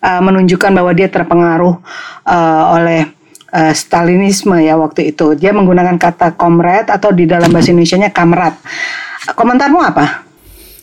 uh, 0.00 0.24
menunjukkan 0.24 0.72
bahwa 0.72 0.96
dia 0.96 1.12
terpengaruh 1.12 1.84
uh, 2.24 2.64
oleh 2.80 3.12
uh, 3.52 3.72
Stalinisme 3.76 4.56
ya 4.56 4.80
waktu 4.80 5.12
itu. 5.12 5.36
Dia 5.36 5.52
menggunakan 5.52 6.00
kata 6.00 6.32
comrade 6.40 6.88
atau 6.88 7.12
di 7.12 7.28
dalam 7.28 7.52
bahasa 7.52 7.68
Indonesia-nya 7.68 8.08
kamrat. 8.08 8.56
Komentarmu 9.36 9.84
apa? 9.84 10.28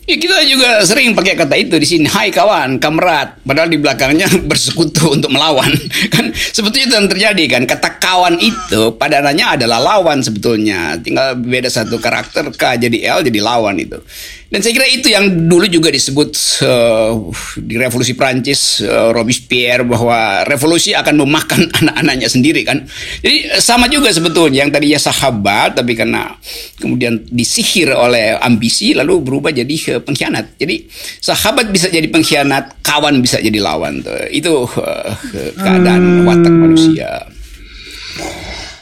Ya 0.06 0.22
kita 0.22 0.38
juga 0.46 0.86
sering 0.86 1.18
pakai 1.18 1.34
kata 1.34 1.58
itu 1.58 1.74
di 1.82 1.86
sini. 1.86 2.06
Hai 2.06 2.30
kawan, 2.30 2.78
kamrat. 2.78 3.42
Padahal 3.42 3.66
di 3.66 3.74
belakangnya 3.82 4.30
bersekutu 4.50 5.10
untuk 5.10 5.34
melawan. 5.34 5.66
Kan 6.14 6.25
sebetulnya 6.34 6.86
itu 6.88 6.96
yang 6.96 7.08
terjadi 7.10 7.44
kan. 7.58 7.62
Kata 7.66 7.88
kawan 8.00 8.40
itu 8.40 8.94
padanannya 8.96 9.60
adalah 9.60 9.78
lawan 9.78 10.22
sebetulnya. 10.24 10.96
Tinggal 10.98 11.36
beda 11.38 11.68
satu 11.68 12.00
karakter 12.00 12.48
K 12.54 12.80
jadi 12.80 13.18
L 13.18 13.26
jadi 13.26 13.40
lawan 13.42 13.76
itu. 13.76 13.98
Dan 14.46 14.62
saya 14.62 14.78
kira 14.78 14.86
itu 14.86 15.10
yang 15.10 15.50
dulu 15.50 15.66
juga 15.66 15.90
disebut 15.90 16.30
uh, 16.62 17.18
di 17.58 17.74
revolusi 17.74 18.14
Prancis 18.14 18.78
uh, 18.78 19.10
Robespierre 19.10 19.82
bahwa 19.82 20.46
revolusi 20.46 20.94
akan 20.94 21.26
memakan 21.26 21.66
anak-anaknya 21.82 22.30
sendiri 22.30 22.62
kan. 22.62 22.86
Jadi 23.26 23.58
sama 23.58 23.90
juga 23.90 24.14
sebetulnya 24.14 24.62
yang 24.62 24.70
tadinya 24.70 25.02
sahabat 25.02 25.82
tapi 25.82 25.98
karena 25.98 26.30
kemudian 26.78 27.26
disihir 27.26 27.90
oleh 27.90 28.38
ambisi 28.38 28.94
lalu 28.94 29.18
berubah 29.18 29.50
jadi 29.50 29.98
uh, 29.98 30.02
pengkhianat. 30.06 30.54
Jadi 30.62 30.86
sahabat 31.18 31.66
bisa 31.74 31.90
jadi 31.90 32.06
pengkhianat, 32.06 32.86
kawan 32.86 33.18
bisa 33.18 33.42
jadi 33.42 33.58
lawan. 33.58 33.98
Tuh. 34.06 34.30
Itu 34.30 34.70
uh, 34.70 35.10
keadaan 35.58 36.22
watak 36.26 36.52
manusia. 36.52 37.10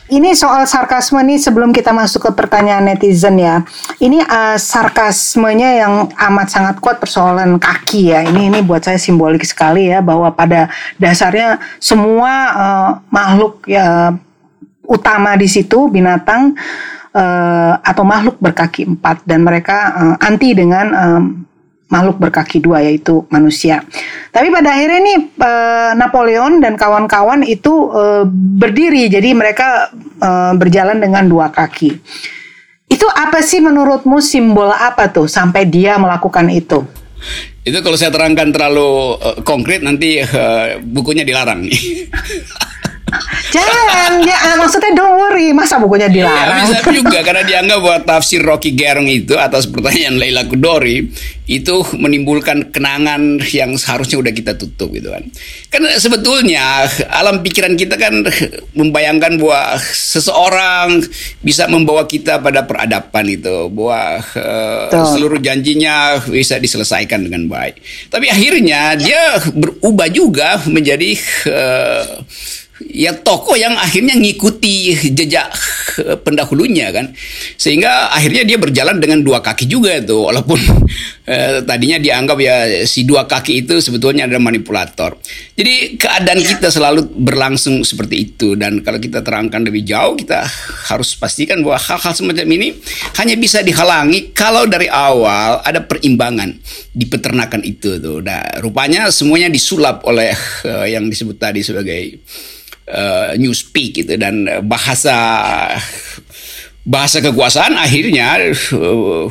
Ini 0.04 0.36
soal 0.36 0.68
sarkasme 0.68 1.18
nih 1.24 1.40
sebelum 1.40 1.72
kita 1.72 1.90
masuk 1.90 2.28
ke 2.28 2.30
pertanyaan 2.36 2.86
netizen 2.86 3.40
ya. 3.40 3.64
Ini 3.98 4.20
uh, 4.22 4.54
sarkasmenya 4.54 5.80
yang 5.80 5.94
amat 6.12 6.48
sangat 6.52 6.76
kuat 6.78 7.00
persoalan 7.00 7.56
kaki 7.56 8.12
ya. 8.12 8.20
Ini 8.22 8.52
ini 8.52 8.60
buat 8.60 8.84
saya 8.84 9.00
simbolik 9.00 9.42
sekali 9.42 9.88
ya 9.88 10.04
bahwa 10.04 10.28
pada 10.30 10.68
dasarnya 11.00 11.56
semua 11.80 12.32
uh, 12.52 12.90
makhluk 13.08 13.64
ya 13.66 14.14
utama 14.84 15.40
di 15.40 15.48
situ 15.48 15.88
binatang 15.88 16.52
uh, 17.16 17.72
atau 17.80 18.04
makhluk 18.04 18.36
berkaki 18.38 18.84
empat 18.84 19.24
dan 19.24 19.40
mereka 19.40 19.78
uh, 19.96 20.14
anti 20.20 20.52
dengan 20.52 20.86
um, 20.92 21.22
makhluk 21.94 22.18
berkaki 22.18 22.58
dua 22.58 22.82
yaitu 22.82 23.22
manusia. 23.30 23.86
Tapi 24.34 24.50
pada 24.50 24.74
akhirnya 24.74 25.00
nih 25.06 25.18
uh, 25.38 25.90
Napoleon 25.94 26.58
dan 26.58 26.74
kawan-kawan 26.74 27.46
itu 27.46 27.94
uh, 27.94 28.26
berdiri 28.58 29.06
jadi 29.06 29.30
mereka 29.30 29.94
uh, 30.18 30.58
berjalan 30.58 30.98
dengan 30.98 31.30
dua 31.30 31.54
kaki. 31.54 31.94
Itu 32.90 33.06
apa 33.06 33.38
sih 33.46 33.62
menurutmu 33.62 34.18
simbol 34.18 34.74
apa 34.74 35.06
tuh 35.14 35.30
sampai 35.30 35.70
dia 35.70 35.94
melakukan 36.02 36.50
itu? 36.50 36.82
Itu 37.64 37.80
kalau 37.80 37.96
saya 37.96 38.12
terangkan 38.12 38.52
terlalu 38.52 39.16
konkret 39.40 39.80
nanti 39.80 40.20
bukunya 40.84 41.24
dilarang 41.24 41.64
nih. 41.64 41.80
Jangan, 43.54 44.12
ya 44.26 44.36
ah, 44.36 44.54
maksudnya 44.58 44.90
don't 44.98 45.14
worry, 45.14 45.54
masa 45.54 45.78
bukunya 45.78 46.10
iya, 46.10 46.26
dilarang? 46.26 46.58
Ya, 46.66 46.80
bisa 46.80 46.90
juga 46.90 47.18
karena 47.22 47.42
dianggap 47.46 47.78
buat 47.78 48.02
tafsir 48.02 48.40
Rocky 48.42 48.74
Gerung 48.74 49.06
itu 49.06 49.38
atas 49.38 49.70
pertanyaan 49.70 50.18
Leila 50.18 50.42
Kudori 50.48 51.06
itu 51.44 51.84
menimbulkan 52.00 52.72
kenangan 52.72 53.36
yang 53.52 53.76
seharusnya 53.76 54.16
udah 54.16 54.32
kita 54.32 54.56
tutup 54.56 54.88
gitu 54.96 55.12
kan. 55.12 55.28
Kan 55.68 55.84
sebetulnya 56.00 56.88
alam 57.12 57.44
pikiran 57.44 57.76
kita 57.76 58.00
kan 58.00 58.24
membayangkan 58.72 59.36
bahwa 59.36 59.76
seseorang 59.92 61.04
bisa 61.44 61.68
membawa 61.68 62.08
kita 62.08 62.40
pada 62.40 62.64
peradaban 62.64 63.28
itu, 63.28 63.68
bahwa 63.68 64.24
uh, 64.24 65.04
seluruh 65.14 65.36
janjinya 65.36 66.16
bisa 66.24 66.56
diselesaikan 66.56 67.28
dengan 67.28 67.44
baik. 67.44 67.76
Tapi 68.08 68.32
akhirnya 68.32 68.96
dia 68.96 69.36
berubah 69.52 70.08
juga 70.08 70.64
menjadi 70.64 71.12
uh, 71.52 72.24
ya 72.90 73.16
tokoh 73.16 73.56
yang 73.56 73.74
akhirnya 73.74 74.14
ngikuti 74.14 75.08
jejak 75.12 75.50
eh, 76.02 76.16
pendahulunya 76.20 76.92
kan. 76.94 77.10
Sehingga 77.56 78.12
akhirnya 78.12 78.44
dia 78.44 78.58
berjalan 78.60 79.00
dengan 79.00 79.24
dua 79.24 79.40
kaki 79.40 79.66
juga 79.66 79.96
itu. 79.96 80.14
Walaupun 80.14 80.60
eh, 81.32 81.64
tadinya 81.64 81.98
dianggap 81.98 82.38
ya 82.38 82.56
si 82.84 83.08
dua 83.08 83.24
kaki 83.24 83.66
itu 83.66 83.80
sebetulnya 83.80 84.28
adalah 84.28 84.52
manipulator. 84.52 85.18
Jadi 85.54 85.96
keadaan 85.96 86.40
ya. 86.40 86.48
kita 86.56 86.68
selalu 86.68 87.08
berlangsung 87.10 87.82
seperti 87.82 88.16
itu. 88.32 88.54
Dan 88.54 88.84
kalau 88.84 89.00
kita 89.00 89.24
terangkan 89.24 89.64
lebih 89.64 89.82
jauh 89.86 90.14
kita 90.14 90.46
harus 90.92 91.16
pastikan 91.18 91.64
bahwa 91.64 91.80
hal-hal 91.80 92.12
semacam 92.14 92.46
ini 92.54 92.68
hanya 93.18 93.34
bisa 93.34 93.64
dihalangi 93.64 94.34
kalau 94.36 94.68
dari 94.68 94.86
awal 94.86 95.64
ada 95.64 95.82
perimbangan 95.82 96.54
di 96.94 97.04
peternakan 97.10 97.62
itu 97.66 97.98
tuh. 97.98 98.22
Nah 98.22 98.62
rupanya 98.62 99.10
semuanya 99.10 99.50
disulap 99.50 100.06
oleh 100.06 100.30
uh, 100.66 100.86
yang 100.86 101.10
disebut 101.10 101.36
tadi 101.36 101.60
sebagai 101.66 102.22
uh, 102.88 103.32
newspeak 103.36 104.04
gitu 104.04 104.14
dan 104.20 104.48
bahasa 104.64 105.16
bahasa 106.84 107.24
kekuasaan 107.24 107.80
akhirnya 107.80 108.52
uh, 108.76 109.24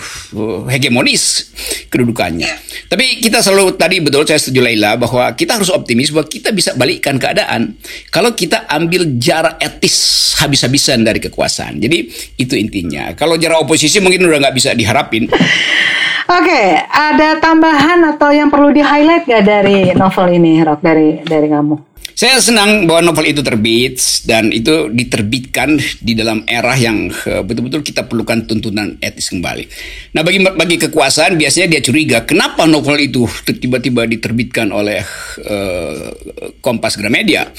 hegemonis 0.65 1.53
kedudukannya. 1.93 2.49
Yeah. 2.49 2.57
Tapi 2.89 3.21
kita 3.21 3.45
selalu 3.45 3.77
tadi 3.77 4.01
betul 4.01 4.25
saya 4.25 4.41
setuju 4.41 4.65
Laila 4.65 4.97
bahwa 4.97 5.29
kita 5.37 5.61
harus 5.61 5.69
optimis 5.69 6.09
bahwa 6.09 6.25
kita 6.25 6.49
bisa 6.49 6.73
balikkan 6.73 7.21
keadaan 7.21 7.77
kalau 8.09 8.33
kita 8.33 8.65
ambil 8.65 9.05
jarak 9.21 9.61
etis 9.61 10.33
habis-habisan 10.41 11.05
dari 11.05 11.21
kekuasaan. 11.21 11.77
Jadi 11.77 12.09
itu 12.41 12.57
intinya. 12.57 13.13
Kalau 13.13 13.37
jarak 13.37 13.69
oposisi 13.69 14.01
mungkin 14.01 14.25
udah 14.25 14.49
nggak 14.49 14.57
bisa 14.57 14.73
diharapin. 14.73 15.29
Oke, 16.23 16.49
okay, 16.49 16.81
ada 16.89 17.37
tambahan 17.37 17.99
atau 18.15 18.31
yang 18.33 18.47
perlu 18.47 18.71
di 18.71 18.79
highlight 18.79 19.27
gak 19.27 19.43
dari 19.43 19.91
novel 19.91 20.31
ini, 20.31 20.63
Rock 20.63 20.79
dari 20.79 21.19
dari 21.19 21.51
kamu? 21.51 21.92
Saya 22.13 22.38
senang 22.38 22.86
bahwa 22.86 23.10
novel 23.10 23.34
itu 23.34 23.41
terbit 23.41 23.97
dan 24.30 24.54
itu 24.54 24.89
diterbitkan 24.93 25.82
di 25.97 26.13
dalam 26.13 26.45
era 26.45 26.78
yang 26.78 27.10
eh, 27.10 27.41
betul-betul 27.41 27.82
kita 27.82 28.06
perlukan 28.06 28.45
tuntunan 28.45 29.02
etis 29.02 29.34
kembali. 29.34 29.65
Nah, 30.13 30.21
bagi 30.21 30.39
bagi 30.45 30.78
kekuasaan 30.78 31.34
biasanya 31.36 31.73
dia 31.73 31.82
curiga 31.82 32.21
kenapa 32.21 32.69
novel 32.69 33.02
itu 33.02 33.26
tiba-tiba 33.49 34.06
diterbitkan 34.06 34.69
oleh 34.69 35.02
uh, 35.49 36.13
Kompas 36.62 36.95
Gramedia. 37.02 37.49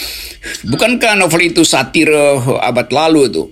Bukankah 0.64 1.19
novel 1.19 1.51
itu 1.51 1.67
satir 1.67 2.09
abad 2.62 2.88
lalu 2.95 3.29
itu? 3.29 3.43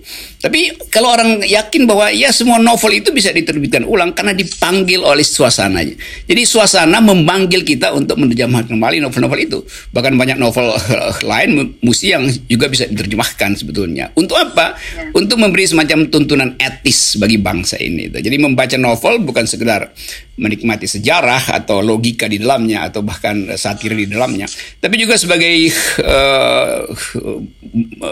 Tapi 0.43 0.75
kalau 0.91 1.15
orang 1.15 1.39
yakin 1.39 1.87
bahwa 1.87 2.11
ya 2.11 2.27
semua 2.35 2.59
novel 2.59 2.99
itu 2.99 3.15
bisa 3.15 3.31
diterbitkan 3.31 3.87
ulang 3.87 4.11
karena 4.11 4.35
dipanggil 4.35 4.99
oleh 4.99 5.23
suasananya. 5.23 5.95
Jadi 6.27 6.41
suasana 6.43 6.99
memanggil 6.99 7.63
kita 7.63 7.95
untuk 7.95 8.19
menerjemahkan 8.19 8.67
kembali 8.67 8.99
novel-novel 8.99 9.39
itu. 9.39 9.59
Bahkan 9.95 10.19
banyak 10.19 10.35
novel 10.35 10.75
lain 11.31 11.79
mesti 11.79 12.11
yang 12.11 12.27
juga 12.51 12.67
bisa 12.67 12.91
diterjemahkan 12.91 13.55
sebetulnya. 13.55 14.11
Untuk 14.19 14.35
apa? 14.35 14.75
Ya. 14.75 15.15
Untuk 15.15 15.39
memberi 15.39 15.63
semacam 15.63 16.11
tuntunan 16.11 16.59
etis 16.59 17.15
bagi 17.15 17.39
bangsa 17.39 17.79
ini. 17.79 18.11
Jadi 18.11 18.35
membaca 18.35 18.75
novel 18.75 19.23
bukan 19.23 19.47
sekedar 19.47 19.95
menikmati 20.33 20.89
sejarah 20.89 21.53
atau 21.61 21.85
logika 21.85 22.25
di 22.25 22.41
dalamnya 22.41 22.89
atau 22.89 23.05
bahkan 23.05 23.53
satir 23.53 23.93
di 23.93 24.09
dalamnya, 24.09 24.49
tapi 24.81 24.97
juga 24.97 25.13
sebagai 25.13 25.69
uh, 26.01 26.89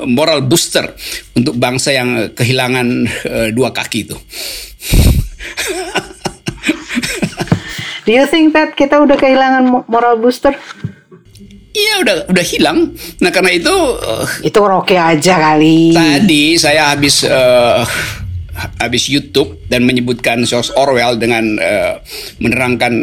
moral 0.06 0.46
booster 0.46 0.86
untuk 1.34 1.58
bangsa 1.58 1.98
yang 1.98 2.21
kehilangan 2.30 2.88
uh, 3.26 3.50
dua 3.50 3.74
kaki 3.74 4.06
itu. 4.06 4.18
Do 8.06 8.12
you 8.14 8.26
think 8.30 8.54
that 8.58 8.74
kita 8.78 8.98
udah 9.02 9.18
kehilangan 9.18 9.86
moral 9.86 10.18
booster? 10.18 10.54
Iya 11.72 12.04
udah 12.04 12.16
udah 12.28 12.46
hilang. 12.46 12.92
Nah 13.24 13.32
karena 13.32 13.56
itu 13.56 13.72
uh, 13.72 14.28
itu 14.44 14.60
oke 14.60 14.92
aja 14.92 15.40
kali. 15.40 15.96
Tadi 15.96 16.60
saya 16.60 16.92
habis 16.92 17.24
uh, 17.24 17.88
habis 18.80 19.08
YouTube 19.08 19.60
dan 19.72 19.88
menyebutkan 19.88 20.44
George 20.44 20.72
Orwell 20.76 21.16
dengan 21.16 21.56
uh, 21.58 22.04
menerangkan 22.44 22.94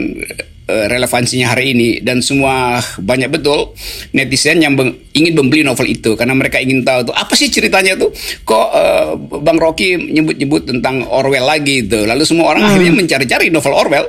uh, 0.69 0.87
relevansinya 0.93 1.57
hari 1.57 1.73
ini 1.73 1.89
dan 2.05 2.21
semua 2.21 2.79
banyak 3.01 3.33
betul 3.33 3.73
netizen 4.13 4.61
yang 4.61 4.77
ingin 5.17 5.33
membeli 5.33 5.65
novel 5.65 5.89
itu 5.89 6.15
karena 6.15 6.37
mereka 6.37 6.61
ingin 6.61 6.85
tahu 6.85 7.09
tuh 7.09 7.15
apa 7.17 7.33
sih 7.33 7.49
ceritanya 7.49 7.97
tuh 7.97 8.13
kok 8.45 8.69
uh, 8.71 9.17
Bang 9.41 9.57
Rocky 9.57 9.97
nyebut-nyebut 9.97 10.69
tentang 10.69 11.09
Orwell 11.09 11.49
lagi 11.49 11.89
itu 11.89 12.05
lalu 12.05 12.23
semua 12.29 12.53
orang 12.53 12.69
hmm. 12.69 12.71
akhirnya 12.73 12.93
mencari-cari 12.93 13.47
novel 13.49 13.75
Orwell 13.75 14.07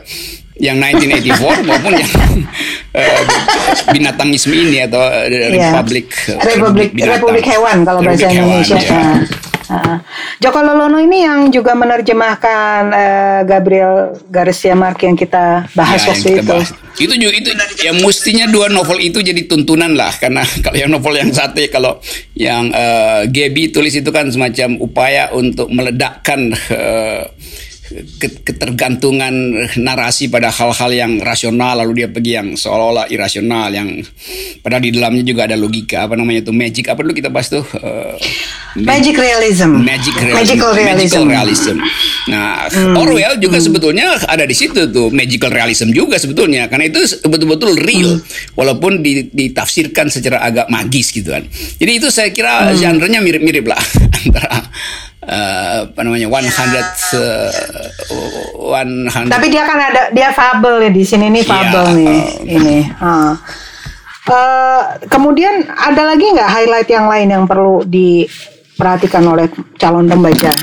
yang 0.60 0.75
1984 0.84 1.63
maupun 1.71 1.93
yang 1.95 2.12
uh, 2.91 3.21
binatangisme 3.95 4.52
ini 4.52 4.84
atau 4.84 4.99
uh, 4.99 5.23
yeah. 5.32 5.71
Republik 5.71 6.12
Republik 6.28 6.91
Republik 6.99 7.45
Hewan 7.47 7.88
kalau 7.88 8.04
bahasa 8.04 8.28
Indonesia. 8.28 8.75
Hewan, 8.75 9.23
ya. 9.23 9.38
Uh, 9.69 10.01
Joko 10.41 10.65
Lolono 10.65 10.97
ini 10.97 11.21
yang 11.21 11.53
juga 11.53 11.77
menerjemahkan 11.77 12.82
uh, 12.89 13.39
Gabriel 13.45 14.17
Garcia 14.25 14.73
Marquez 14.73 15.13
yang 15.13 15.17
kita 15.17 15.69
bahas 15.77 16.01
ya, 16.01 16.10
waktu 16.10 16.27
kita 16.27 16.41
itu. 16.41 16.53
Bahas. 16.58 16.69
Itu 16.97 17.13
juga 17.15 17.34
itu 17.38 17.49
ya 17.86 17.93
mestinya 17.93 18.45
dua 18.49 18.67
novel 18.73 18.97
itu 18.99 19.21
jadi 19.21 19.45
tuntunan 19.45 19.93
lah 19.93 20.10
karena 20.17 20.41
kalau 20.65 20.77
yang 20.77 20.89
novel 20.89 21.13
yang 21.15 21.29
satu 21.29 21.62
kalau 21.69 22.01
yang 22.34 22.73
uh, 22.73 23.29
Gaby 23.29 23.69
tulis 23.69 23.93
itu 23.93 24.10
kan 24.10 24.25
semacam 24.34 24.82
upaya 24.82 25.29
untuk 25.38 25.69
meledakkan 25.69 26.49
uh, 26.73 27.29
ketergantungan 28.45 29.34
narasi 29.82 30.30
pada 30.30 30.54
hal-hal 30.54 30.91
yang 30.93 31.12
rasional 31.25 31.73
lalu 31.82 32.06
dia 32.06 32.08
pergi 32.10 32.32
yang 32.38 32.47
seolah-olah 32.54 33.10
irasional 33.10 33.73
yang 33.73 34.06
padahal 34.62 34.86
di 34.86 34.93
dalamnya 34.93 35.23
juga 35.25 35.49
ada 35.49 35.58
logika 35.58 36.06
apa 36.06 36.13
namanya 36.13 36.45
itu 36.45 36.54
magic 36.54 36.86
apa 36.86 37.02
dulu 37.02 37.17
kita 37.17 37.34
bahas 37.34 37.49
tuh 37.49 37.65
uh, 37.82 38.13
magic 38.78 39.17
realism 39.17 39.82
magic 39.82 40.13
realism 40.21 40.38
magical 40.38 40.71
realism, 40.78 41.02
magical 41.02 41.23
realism. 41.25 41.75
nah 42.30 42.69
hmm. 42.69 42.93
Orwell 42.93 43.34
juga 43.41 43.58
hmm. 43.58 43.65
sebetulnya 43.65 44.08
ada 44.30 44.45
di 44.45 44.54
situ 44.54 44.86
tuh 44.93 45.10
magical 45.10 45.49
realism 45.49 45.89
juga 45.89 46.21
sebetulnya 46.21 46.69
karena 46.69 46.93
itu 46.93 47.02
betul-betul 47.25 47.73
real 47.73 48.21
hmm. 48.21 48.54
walaupun 48.54 49.02
ditafsirkan 49.34 50.13
secara 50.13 50.45
agak 50.45 50.69
magis 50.69 51.10
gitu 51.10 51.34
kan 51.34 51.41
jadi 51.82 51.91
itu 51.97 52.13
saya 52.13 52.30
kira 52.30 52.69
hmm. 52.69 52.78
genre-nya 52.78 53.19
mirip-mirip 53.25 53.65
lah 53.65 53.82
antara 54.21 54.69
uh, 55.25 55.89
apa 55.89 55.99
namanya 56.05 56.27
one 56.29 56.47
hundred 56.47 56.88
uh, 57.15 57.51
one 58.55 58.93
hundred. 59.10 59.34
Tapi 59.34 59.47
dia 59.51 59.63
kan 59.67 59.79
ada 59.79 60.01
dia 60.13 60.29
fabel 60.32 60.88
ya 60.88 60.91
di 60.93 61.03
sini 61.03 61.27
nih 61.34 61.43
fabel 61.43 61.86
yeah, 61.91 61.97
nih 61.97 62.08
uh, 62.08 62.55
ini. 62.58 62.77
uh. 63.01 63.34
Uh, 64.29 64.82
kemudian 65.10 65.65
ada 65.73 66.13
lagi 66.13 66.21
nggak 66.21 66.51
highlight 66.53 66.89
yang 66.93 67.10
lain 67.10 67.34
yang 67.34 67.43
perlu 67.49 67.82
diperhatikan 67.82 69.25
oleh 69.25 69.49
calon 69.82 70.05
pembaca? 70.05 70.53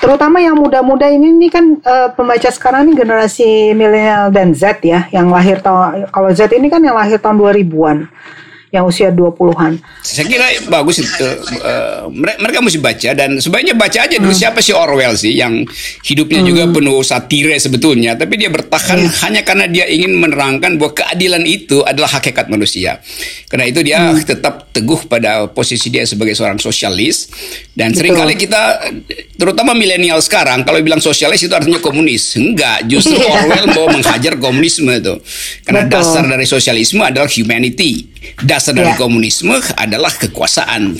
Terutama 0.00 0.40
yang 0.40 0.56
muda-muda 0.56 1.04
ini 1.12 1.28
ini 1.28 1.52
kan 1.52 1.76
uh, 1.84 2.08
pembaca 2.16 2.48
sekarang 2.48 2.88
ini 2.88 2.96
generasi 2.96 3.76
milenial 3.76 4.32
dan 4.32 4.56
Z 4.56 4.80
ya 4.80 5.04
yang 5.12 5.28
lahir 5.28 5.60
tahun 5.60 6.08
kalau 6.08 6.32
Z 6.32 6.56
ini 6.56 6.72
kan 6.72 6.80
yang 6.80 6.96
lahir 6.96 7.20
tahun 7.20 7.36
2000-an 7.36 8.08
yang 8.70 8.86
usia 8.86 9.10
20-an. 9.10 9.82
Saya 10.06 10.30
kira 10.30 10.46
bagus 10.70 11.02
itu. 11.02 11.28
Uh, 11.58 12.06
mereka 12.14 12.62
mesti 12.62 12.78
baca 12.78 13.10
dan 13.18 13.42
sebaiknya 13.42 13.74
baca 13.74 14.06
aja 14.06 14.14
dulu 14.14 14.30
hmm. 14.30 14.40
siapa 14.46 14.62
sih 14.62 14.70
Orwell 14.70 15.18
sih 15.18 15.34
yang 15.34 15.66
hidupnya 16.06 16.40
hmm. 16.42 16.48
juga 16.48 16.62
penuh 16.70 17.02
satire 17.02 17.58
sebetulnya, 17.58 18.14
tapi 18.14 18.38
dia 18.38 18.46
bertahan 18.46 19.10
hmm. 19.10 19.14
hanya 19.26 19.42
karena 19.42 19.66
dia 19.66 19.90
ingin 19.90 20.14
menerangkan 20.14 20.78
bahwa 20.78 20.94
keadilan 20.94 21.42
itu 21.42 21.82
adalah 21.82 22.14
hakikat 22.14 22.46
manusia. 22.46 23.02
Karena 23.50 23.66
itu 23.66 23.82
dia 23.82 24.14
hmm. 24.14 24.22
tetap 24.22 24.70
teguh 24.70 25.02
pada 25.10 25.50
posisi 25.50 25.90
dia 25.90 26.06
sebagai 26.06 26.38
seorang 26.38 26.62
sosialis 26.62 27.26
dan 27.74 27.90
sering 27.90 28.14
kali 28.14 28.38
kita 28.38 28.86
terutama 29.34 29.74
milenial 29.74 30.22
sekarang 30.22 30.62
kalau 30.62 30.78
bilang 30.78 31.02
sosialis 31.02 31.42
itu 31.42 31.50
artinya 31.50 31.82
komunis. 31.82 32.38
Enggak, 32.38 32.86
justru 32.86 33.18
Orwell 33.18 33.66
mau 33.74 33.90
menghajar 33.90 34.38
komunisme 34.38 34.94
itu. 34.94 35.18
Karena 35.66 35.90
Betul. 35.90 35.94
dasar 35.98 36.22
dari 36.22 36.46
sosialisme 36.46 37.02
adalah 37.02 37.26
humanity. 37.26 38.19
Dasar 38.44 38.76
dari 38.76 38.92
yeah. 38.92 39.00
komunisme 39.00 39.56
adalah 39.76 40.12
kekuasaan. 40.12 40.96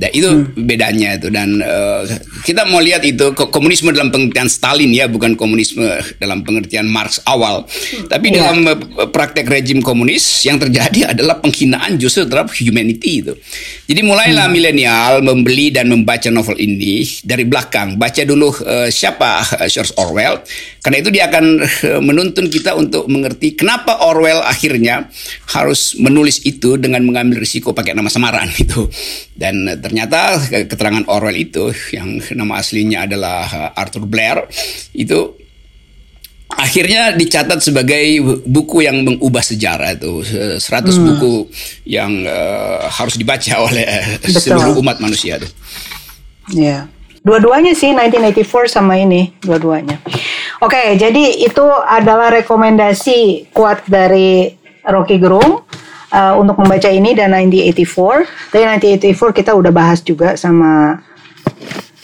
Dan 0.00 0.10
itu 0.16 0.28
hmm. 0.28 0.64
bedanya 0.64 1.20
itu 1.20 1.28
dan 1.28 1.60
uh, 1.60 2.02
kita 2.42 2.64
mau 2.64 2.80
lihat 2.80 3.04
itu 3.04 3.36
komunisme 3.36 3.92
dalam 3.92 4.08
pengertian 4.08 4.48
Stalin 4.48 4.88
ya 4.88 5.04
bukan 5.12 5.36
komunisme 5.36 5.84
dalam 6.16 6.40
pengertian 6.40 6.88
Marx 6.88 7.20
awal. 7.28 7.68
Hmm. 7.68 8.08
Tapi 8.08 8.26
yeah. 8.32 8.36
dalam 8.40 8.58
uh, 8.64 9.08
praktek 9.12 9.44
rejim 9.44 9.84
komunis 9.84 10.24
yang 10.48 10.56
terjadi 10.56 11.06
adalah 11.12 11.36
penghinaan 11.38 12.00
justru 12.00 12.24
terhadap 12.24 12.48
humanity 12.56 13.20
itu. 13.20 13.36
Jadi 13.86 14.00
mulailah 14.00 14.48
hmm. 14.48 14.54
milenial 14.54 15.12
membeli 15.20 15.68
dan 15.68 15.92
membaca 15.92 16.32
novel 16.32 16.56
ini 16.56 17.04
dari 17.20 17.44
belakang. 17.44 18.00
Baca 18.00 18.24
dulu 18.24 18.48
uh, 18.64 18.88
siapa 18.88 19.44
George 19.68 19.92
Orwell 20.00 20.40
karena 20.80 20.96
itu 21.04 21.10
dia 21.12 21.28
akan 21.28 21.44
uh, 21.60 22.00
menuntun 22.00 22.48
kita 22.48 22.72
untuk 22.72 23.04
mengerti 23.04 23.52
kenapa 23.52 24.00
Orwell 24.00 24.40
akhirnya 24.40 25.12
harus 25.52 25.92
menulis 26.00 26.40
itu 26.48 26.80
dengan 26.80 27.04
mengambil 27.04 27.44
risiko 27.44 27.76
pakai 27.76 27.92
nama 27.92 28.08
samaran 28.08 28.48
itu. 28.64 28.88
Dan 29.36 29.59
ternyata 29.80 30.38
keterangan 30.68 31.04
Orwell 31.10 31.36
itu 31.36 31.72
yang 31.90 32.20
nama 32.36 32.60
aslinya 32.60 33.04
adalah 33.08 33.44
uh, 33.48 33.70
Arthur 33.80 34.06
Blair 34.06 34.46
itu 34.94 35.40
akhirnya 36.50 37.14
dicatat 37.14 37.62
sebagai 37.62 38.02
buku 38.42 38.82
yang 38.82 39.06
mengubah 39.06 39.42
sejarah 39.42 39.94
itu 39.94 40.22
100 40.58 40.60
hmm. 40.66 41.02
buku 41.06 41.34
yang 41.86 42.10
uh, 42.26 42.90
harus 42.90 43.14
dibaca 43.14 43.54
oleh 43.70 44.18
Betul. 44.18 44.40
seluruh 44.40 44.74
umat 44.82 44.98
manusia 44.98 45.38
itu. 45.38 45.48
Ya. 46.54 46.90
Dua-duanya 47.20 47.76
sih 47.76 47.92
1984 47.92 48.80
sama 48.80 48.96
ini, 48.96 49.28
dua-duanya. 49.44 50.00
Oke, 50.64 50.96
jadi 50.96 51.44
itu 51.44 51.60
adalah 51.68 52.32
rekomendasi 52.32 53.52
kuat 53.52 53.84
dari 53.84 54.48
Rocky 54.88 55.20
Gerung 55.20 55.68
uh, 56.12 56.34
untuk 56.38 56.58
membaca 56.58 56.90
ini 56.90 57.14
dan 57.16 57.32
1984. 57.34 58.52
Tapi 58.52 58.62
1984 59.06 59.38
kita 59.42 59.50
udah 59.56 59.72
bahas 59.72 59.98
juga 60.02 60.34
sama 60.34 61.02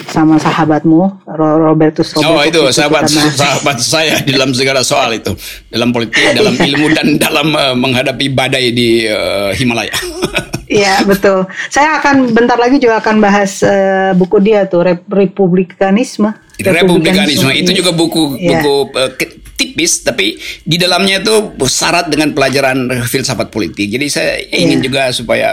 sama 0.07 0.39
sahabatmu 0.39 1.29
Robertus 1.37 2.15
Robertus. 2.15 2.25
Oh 2.25 2.41
itu 2.41 2.63
sahabat 2.73 3.11
sahabat 3.11 3.79
saya 3.83 4.23
dalam 4.25 4.55
segala 4.55 4.81
soal 4.87 5.19
itu, 5.19 5.35
dalam 5.69 5.91
politik, 5.91 6.23
dalam 6.33 6.55
ilmu 6.57 6.87
dan 6.95 7.07
dalam 7.19 7.49
uh, 7.53 7.75
menghadapi 7.75 8.31
badai 8.33 8.73
di 8.73 9.05
uh, 9.11 9.53
Himalaya. 9.53 9.93
Iya 10.67 11.07
betul. 11.07 11.47
Saya 11.71 12.03
akan 12.03 12.35
bentar 12.35 12.59
lagi 12.59 12.83
juga 12.83 12.99
akan 12.99 13.23
bahas 13.23 13.63
uh, 13.63 14.11
buku 14.19 14.43
dia 14.43 14.67
tuh 14.67 14.83
Rep 14.83 15.07
Republikanisme. 15.07 16.35
Republikanisme 16.59 17.55
itu 17.55 17.71
juga 17.71 17.95
buku 17.95 18.35
yeah. 18.35 18.59
buku 18.59 18.75
uh, 18.99 19.11
tipis 19.57 20.05
tapi 20.05 20.37
di 20.63 20.77
dalamnya 20.77 21.25
itu 21.25 21.57
syarat 21.65 22.13
dengan 22.13 22.37
pelajaran 22.37 22.93
filsafat 23.13 23.49
politik. 23.49 23.89
Jadi 23.89 24.07
saya 24.13 24.39
ingin 24.53 24.79
yeah. 24.79 24.85
juga 24.85 25.03
supaya 25.11 25.49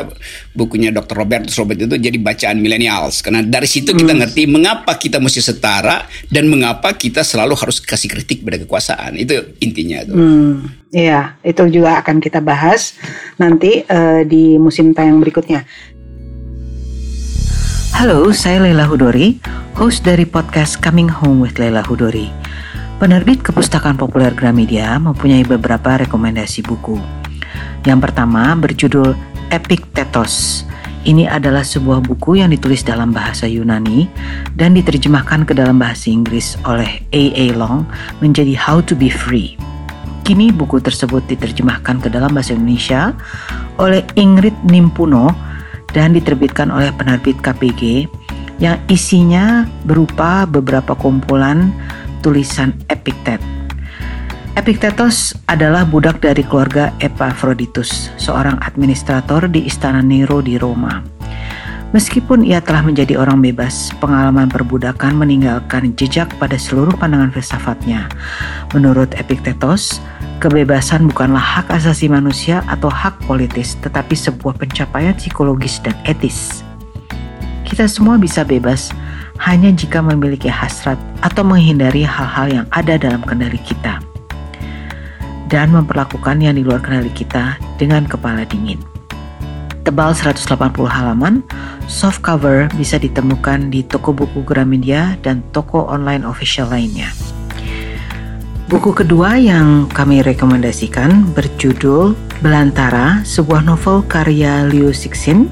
bukunya 0.53 0.91
Dr. 0.91 1.15
Robert 1.23 1.47
Robert 1.55 1.79
itu 1.79 1.95
jadi 1.97 2.17
bacaan 2.19 2.59
millennials 2.59 3.23
karena 3.23 3.41
dari 3.41 3.65
situ 3.65 3.95
kita 3.95 4.13
hmm. 4.13 4.19
ngerti 4.21 4.43
mengapa 4.45 4.99
kita 4.99 5.17
mesti 5.17 5.41
setara 5.41 6.05
dan 6.27 6.51
mengapa 6.51 6.93
kita 6.93 7.23
selalu 7.23 7.55
harus 7.57 7.79
kasih 7.79 8.11
kritik 8.11 8.43
pada 8.43 8.59
kekuasaan. 8.59 9.15
Itu 9.15 9.57
intinya 9.63 10.03
itu. 10.03 10.13
Hmm. 10.13 10.83
Iya, 10.93 11.41
itu 11.41 11.65
juga 11.73 11.97
akan 12.05 12.21
kita 12.21 12.37
bahas 12.37 12.93
nanti 13.41 13.81
uh, 13.89 14.21
di 14.21 14.61
musim 14.61 14.93
tayang 14.93 15.17
berikutnya. 15.17 15.65
Halo, 17.97 18.29
saya 18.29 18.61
Leila 18.61 18.85
Hudori, 18.85 19.37
host 19.77 20.05
dari 20.05 20.25
podcast 20.25 20.81
Coming 20.81 21.09
Home 21.09 21.41
with 21.41 21.57
Leila 21.57 21.81
Hudori. 21.85 22.42
Penerbit 23.03 23.43
Kepustakaan 23.43 23.99
Populer 23.99 24.31
Gramedia 24.31 24.95
mempunyai 24.95 25.43
beberapa 25.43 25.99
rekomendasi 25.99 26.63
buku. 26.63 26.95
Yang 27.83 27.99
pertama 27.99 28.55
berjudul 28.55 29.11
Epictetus. 29.51 30.63
Ini 31.03 31.27
adalah 31.27 31.67
sebuah 31.67 31.99
buku 31.99 32.39
yang 32.39 32.55
ditulis 32.55 32.79
dalam 32.79 33.11
bahasa 33.11 33.43
Yunani 33.43 34.07
dan 34.55 34.71
diterjemahkan 34.71 35.43
ke 35.43 35.51
dalam 35.51 35.83
bahasa 35.83 36.15
Inggris 36.15 36.55
oleh 36.63 37.03
A.A. 37.11 37.51
Long 37.51 37.83
menjadi 38.23 38.55
How 38.55 38.79
to 38.79 38.95
be 38.95 39.11
Free. 39.11 39.59
Kini 40.23 40.55
buku 40.55 40.79
tersebut 40.79 41.27
diterjemahkan 41.27 41.99
ke 41.99 42.07
dalam 42.07 42.31
bahasa 42.31 42.55
Indonesia 42.55 43.11
oleh 43.83 43.99
Ingrid 44.15 44.55
Nimpuno 44.63 45.35
dan 45.91 46.15
diterbitkan 46.15 46.71
oleh 46.71 46.95
penerbit 46.95 47.35
KPG 47.43 48.07
yang 48.63 48.79
isinya 48.87 49.67
berupa 49.83 50.47
beberapa 50.47 50.95
kumpulan 50.95 51.67
tulisan 52.23 52.71
Epictet. 52.87 53.43
Epictetus 54.55 55.35
adalah 55.51 55.83
budak 55.83 56.23
dari 56.23 56.39
keluarga 56.47 56.95
Epaphroditus, 57.03 58.15
seorang 58.15 58.55
administrator 58.63 59.51
di 59.51 59.67
istana 59.67 59.99
Nero 59.99 60.39
di 60.39 60.55
Roma. 60.55 61.03
Meskipun 61.93 62.41
ia 62.41 62.57
telah 62.57 62.81
menjadi 62.81 63.21
orang 63.21 63.37
bebas, 63.43 63.93
pengalaman 64.01 64.49
perbudakan 64.49 65.13
meninggalkan 65.13 65.93
jejak 65.93 66.25
pada 66.41 66.57
seluruh 66.57 66.95
pandangan 66.97 67.29
filsafatnya. 67.29 68.09
Menurut 68.73 69.13
Epictetus, 69.13 70.01
kebebasan 70.41 71.05
bukanlah 71.05 71.43
hak 71.43 71.69
asasi 71.69 72.09
manusia 72.09 72.65
atau 72.65 72.89
hak 72.89 73.21
politis, 73.29 73.77
tetapi 73.83 74.17
sebuah 74.17 74.57
pencapaian 74.57 75.13
psikologis 75.13 75.77
dan 75.85 75.93
etis. 76.09 76.65
Kita 77.61 77.85
semua 77.85 78.17
bisa 78.17 78.41
bebas 78.41 78.89
hanya 79.41 79.73
jika 79.73 80.03
memiliki 80.03 80.51
hasrat 80.51 80.99
atau 81.25 81.41
menghindari 81.41 82.05
hal-hal 82.05 82.47
yang 82.51 82.67
ada 82.69 82.99
dalam 82.99 83.21
kendali 83.25 83.57
kita 83.61 84.01
dan 85.49 85.69
memperlakukan 85.69 86.41
yang 86.41 86.57
di 86.57 86.65
luar 86.65 86.81
kendali 86.81 87.13
kita 87.13 87.61
dengan 87.77 88.09
kepala 88.09 88.45
dingin. 88.45 88.81
Tebal 89.83 90.15
180 90.15 90.47
halaman, 90.87 91.43
soft 91.91 92.23
cover 92.23 92.71
bisa 92.79 92.95
ditemukan 92.95 93.67
di 93.67 93.83
toko 93.83 94.15
buku 94.15 94.41
Gramedia 94.41 95.19
dan 95.19 95.43
toko 95.51 95.85
online 95.91 96.23
official 96.23 96.71
lainnya. 96.71 97.11
Buku 98.71 98.95
kedua 98.95 99.35
yang 99.37 99.91
kami 99.91 100.23
rekomendasikan 100.23 101.35
berjudul 101.35 102.15
Belantara, 102.39 103.21
sebuah 103.27 103.61
novel 103.61 104.07
karya 104.07 104.65
Liu 104.65 104.89
Cixin 104.95 105.51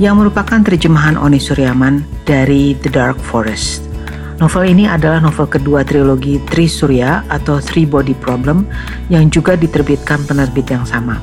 yang 0.00 0.16
merupakan 0.16 0.64
terjemahan 0.64 1.20
Oni 1.20 1.36
Suryaman 1.36 2.00
dari 2.24 2.72
The 2.72 2.88
Dark 2.88 3.20
Forest. 3.20 3.84
Novel 4.40 4.72
ini 4.72 4.88
adalah 4.88 5.20
novel 5.20 5.44
kedua 5.44 5.84
trilogi 5.84 6.40
Tri 6.48 6.64
Surya 6.64 7.28
atau 7.28 7.60
Three 7.60 7.84
Body 7.84 8.16
Problem 8.16 8.64
yang 9.12 9.28
juga 9.28 9.60
diterbitkan 9.60 10.24
penerbit 10.24 10.72
yang 10.72 10.88
sama. 10.88 11.20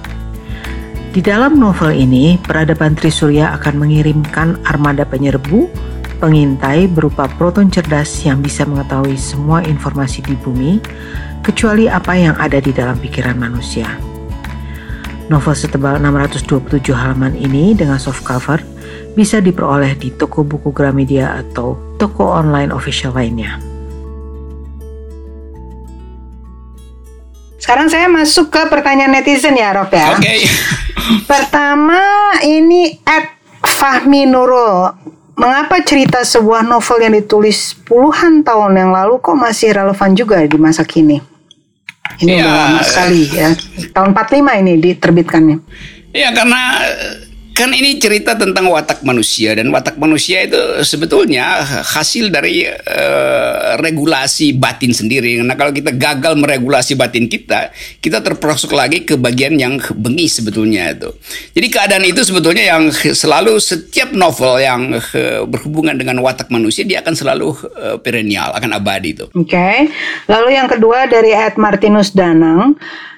Di 1.09 1.25
dalam 1.25 1.57
novel 1.57 1.97
ini, 1.97 2.37
peradaban 2.37 2.93
Tri 2.93 3.09
Surya 3.09 3.57
akan 3.57 3.81
mengirimkan 3.81 4.61
armada 4.69 5.01
penyerbu, 5.09 5.65
pengintai 6.21 6.85
berupa 6.85 7.25
proton 7.25 7.73
cerdas 7.73 8.21
yang 8.21 8.45
bisa 8.45 8.61
mengetahui 8.69 9.17
semua 9.17 9.65
informasi 9.65 10.21
di 10.21 10.37
bumi, 10.37 10.77
kecuali 11.41 11.89
apa 11.89 12.13
yang 12.13 12.37
ada 12.37 12.61
di 12.61 12.69
dalam 12.69 13.01
pikiran 13.01 13.33
manusia. 13.33 14.06
Novel 15.27 15.55
setebal 15.59 15.99
627 15.99 16.87
halaman 16.95 17.35
ini 17.35 17.75
dengan 17.75 17.99
soft 17.99 18.23
cover 18.23 18.63
bisa 19.11 19.43
diperoleh 19.43 19.99
di 19.99 20.15
toko 20.15 20.47
buku 20.47 20.71
Gramedia 20.71 21.35
atau 21.43 21.75
toko 21.99 22.31
online 22.31 22.71
official 22.71 23.11
lainnya. 23.11 23.59
Sekarang 27.59 27.91
saya 27.91 28.07
masuk 28.07 28.47
ke 28.47 28.61
pertanyaan 28.71 29.11
netizen 29.11 29.59
ya, 29.59 29.75
Rob 29.75 29.91
ya. 29.91 30.15
Oke. 30.15 30.23
Okay. 30.23 30.39
Pertama 31.27 31.99
ini 32.47 32.95
at 33.03 33.35
Fahmi 33.59 34.23
Nurul. 34.23 34.95
Mengapa 35.35 35.83
cerita 35.83 36.23
sebuah 36.23 36.63
novel 36.63 37.03
yang 37.03 37.13
ditulis 37.19 37.75
puluhan 37.83 38.47
tahun 38.47 38.79
yang 38.79 38.95
lalu 38.95 39.19
kok 39.19 39.35
masih 39.35 39.75
relevan 39.75 40.15
juga 40.15 40.39
di 40.47 40.55
masa 40.55 40.87
kini? 40.87 41.36
Ini 42.21 42.31
ya, 42.33 42.43
udah 42.43 42.53
lama 42.55 42.81
sekali 42.83 43.21
ya. 43.29 43.49
Tahun 43.93 44.09
45 44.15 44.61
ini 44.63 44.73
diterbitkannya. 44.81 45.57
Ya 46.15 46.29
karena 46.33 46.61
kan 47.57 47.73
ini 47.73 47.97
cerita 47.97 48.37
tentang 48.37 48.69
watak 48.69 49.01
manusia 49.01 49.57
dan 49.57 49.73
watak 49.73 49.97
manusia 49.97 50.45
itu 50.45 50.85
sebetulnya 50.85 51.65
hasil 51.65 52.29
dari 52.29 52.69
uh, 52.69 53.81
regulasi 53.81 54.53
batin 54.53 54.93
sendiri. 54.93 55.41
Nah 55.41 55.57
kalau 55.57 55.73
kita 55.73 55.89
gagal 55.89 56.37
meregulasi 56.37 56.93
batin 56.93 57.25
kita, 57.25 57.73
kita 57.97 58.21
terperosok 58.21 58.77
lagi 58.77 59.01
ke 59.01 59.17
bagian 59.17 59.57
yang 59.57 59.81
bengis 59.97 60.37
sebetulnya 60.37 60.93
itu. 60.93 61.09
Jadi 61.57 61.67
keadaan 61.73 62.05
itu 62.05 62.21
sebetulnya 62.21 62.77
yang 62.77 62.93
selalu 62.93 63.57
setiap 63.57 64.13
novel 64.13 64.61
yang 64.61 64.93
uh, 64.93 65.41
berhubungan 65.49 65.97
dengan 65.97 66.21
watak 66.21 66.53
manusia 66.53 66.85
dia 66.85 67.01
akan 67.01 67.17
selalu 67.17 67.57
uh, 67.73 67.97
perennial, 67.97 68.53
akan 68.53 68.77
abadi 68.77 69.17
itu. 69.17 69.25
Oke. 69.33 69.49
Okay. 69.49 69.89
Lalu 70.29 70.61
yang 70.61 70.69
kedua 70.69 71.09
dari 71.09 71.33
Ed 71.33 71.57
Martinus 71.57 72.13
Danang. 72.13 72.77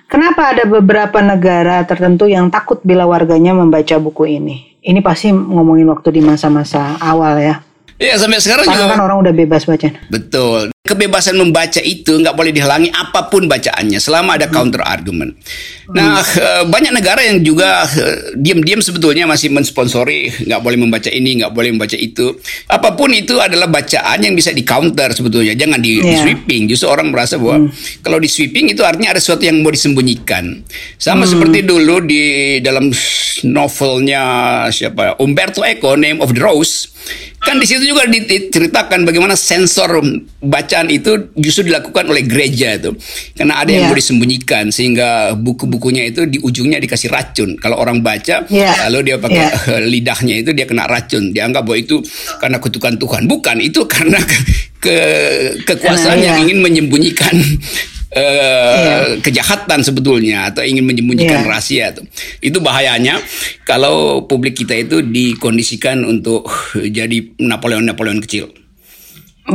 Kenapa 0.10 0.58
ada 0.58 0.66
beberapa 0.66 1.22
negara 1.22 1.86
tertentu 1.86 2.26
yang 2.26 2.50
takut 2.50 2.82
bila 2.82 3.06
warganya 3.06 3.54
membaca 3.54 3.94
buku 4.02 4.26
ini? 4.26 4.74
Ini 4.82 5.06
pasti 5.06 5.30
ngomongin 5.30 5.86
waktu 5.86 6.18
di 6.18 6.22
masa-masa 6.26 6.98
awal 6.98 7.38
ya. 7.38 7.62
Iya 8.02 8.18
sampai 8.18 8.42
sekarang 8.42 8.66
Karena 8.66 8.90
juga. 8.90 8.94
kan 8.98 9.02
orang 9.06 9.18
udah 9.22 9.34
bebas 9.38 9.70
baca. 9.70 9.94
Betul. 10.10 10.74
Kebebasan 10.80 11.36
membaca 11.36 11.84
itu 11.84 12.16
nggak 12.16 12.40
boleh 12.40 12.56
dihalangi 12.56 12.88
apa 12.96 13.28
pun 13.28 13.52
bacaannya 13.52 14.00
selama 14.00 14.40
ada 14.40 14.48
counter 14.48 14.80
argument. 14.80 15.36
Nah 15.92 16.24
hmm. 16.24 16.72
banyak 16.72 16.96
negara 16.96 17.20
yang 17.20 17.44
juga 17.44 17.84
eh, 17.84 18.32
diam-diam 18.40 18.80
sebetulnya 18.80 19.28
masih 19.28 19.52
mensponsori 19.52 20.48
nggak 20.48 20.62
boleh 20.64 20.80
membaca 20.80 21.12
ini, 21.12 21.44
nggak 21.44 21.52
boleh 21.52 21.76
membaca 21.76 22.00
itu. 22.00 22.32
Apa 22.72 22.96
pun 22.96 23.12
itu 23.12 23.36
adalah 23.44 23.68
bacaan 23.68 24.24
yang 24.24 24.32
bisa 24.40 24.56
di 24.56 24.64
counter 24.64 25.12
sebetulnya. 25.12 25.52
Jangan 25.52 25.84
di, 25.84 26.00
yeah. 26.00 26.16
di 26.16 26.16
sweeping. 26.16 26.72
Justru 26.72 26.88
orang 26.88 27.12
merasa 27.12 27.36
bahwa 27.36 27.68
hmm. 27.68 28.00
kalau 28.00 28.16
di 28.16 28.32
sweeping 28.32 28.72
itu 28.72 28.80
artinya 28.80 29.12
ada 29.12 29.20
sesuatu 29.20 29.44
yang 29.44 29.60
mau 29.60 29.76
disembunyikan. 29.76 30.64
Sama 30.96 31.28
hmm. 31.28 31.32
seperti 31.36 31.60
dulu 31.68 32.08
di 32.08 32.24
dalam 32.64 32.88
novelnya 33.44 34.24
siapa 34.72 35.20
Umberto 35.20 35.60
Eco, 35.60 36.00
Name 36.00 36.24
of 36.24 36.32
the 36.32 36.40
Rose 36.40 36.88
Kan 37.40 37.56
di 37.56 37.66
situ 37.66 37.88
juga 37.88 38.04
diceritakan 38.04 39.08
bagaimana 39.08 39.32
sensor 39.40 40.04
bacaan 40.70 40.94
itu 40.94 41.34
justru 41.34 41.66
dilakukan 41.66 42.06
oleh 42.14 42.30
gereja 42.30 42.78
itu. 42.78 42.94
Karena 43.34 43.58
ada 43.58 43.74
yang 43.74 43.90
yeah. 43.90 43.90
mau 43.90 43.98
disembunyikan 43.98 44.70
sehingga 44.70 45.34
buku-bukunya 45.34 46.06
itu 46.06 46.30
di 46.30 46.38
ujungnya 46.38 46.78
dikasih 46.78 47.10
racun. 47.10 47.58
Kalau 47.58 47.82
orang 47.82 48.06
baca 48.06 48.46
yeah. 48.54 48.86
lalu 48.86 49.10
dia 49.10 49.18
pakai 49.18 49.50
yeah. 49.50 49.82
lidahnya 49.82 50.46
itu 50.46 50.54
dia 50.54 50.70
kena 50.70 50.86
racun. 50.86 51.34
Dianggap 51.34 51.66
bahwa 51.66 51.82
itu 51.82 52.06
karena 52.38 52.62
kutukan 52.62 53.02
Tuhan. 53.02 53.26
Bukan, 53.26 53.58
itu 53.66 53.82
karena 53.90 54.22
ke, 54.22 54.38
ke 54.78 54.98
kekuasaan 55.66 56.22
uh, 56.22 56.26
yang 56.30 56.38
ingin 56.46 56.62
menyembunyikan 56.62 57.34
uh, 58.14 58.78
yeah. 58.78 59.02
kejahatan 59.26 59.82
sebetulnya 59.82 60.54
atau 60.54 60.62
ingin 60.62 60.86
menyembunyikan 60.86 61.42
yeah. 61.42 61.50
rahasia 61.50 61.86
itu. 61.98 62.06
Itu 62.46 62.62
bahayanya 62.62 63.18
kalau 63.66 64.30
publik 64.30 64.54
kita 64.54 64.78
itu 64.78 65.02
dikondisikan 65.02 66.06
untuk 66.06 66.46
jadi 66.78 67.34
Napoleon-Napoleon 67.42 68.22
kecil. 68.22 68.54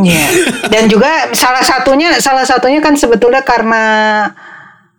Iya. 0.02 0.26
Dan 0.72 0.90
juga 0.90 1.30
salah 1.36 1.62
satunya 1.62 2.18
salah 2.18 2.42
satunya 2.42 2.82
kan 2.82 2.98
sebetulnya 2.98 3.46
karena 3.46 3.84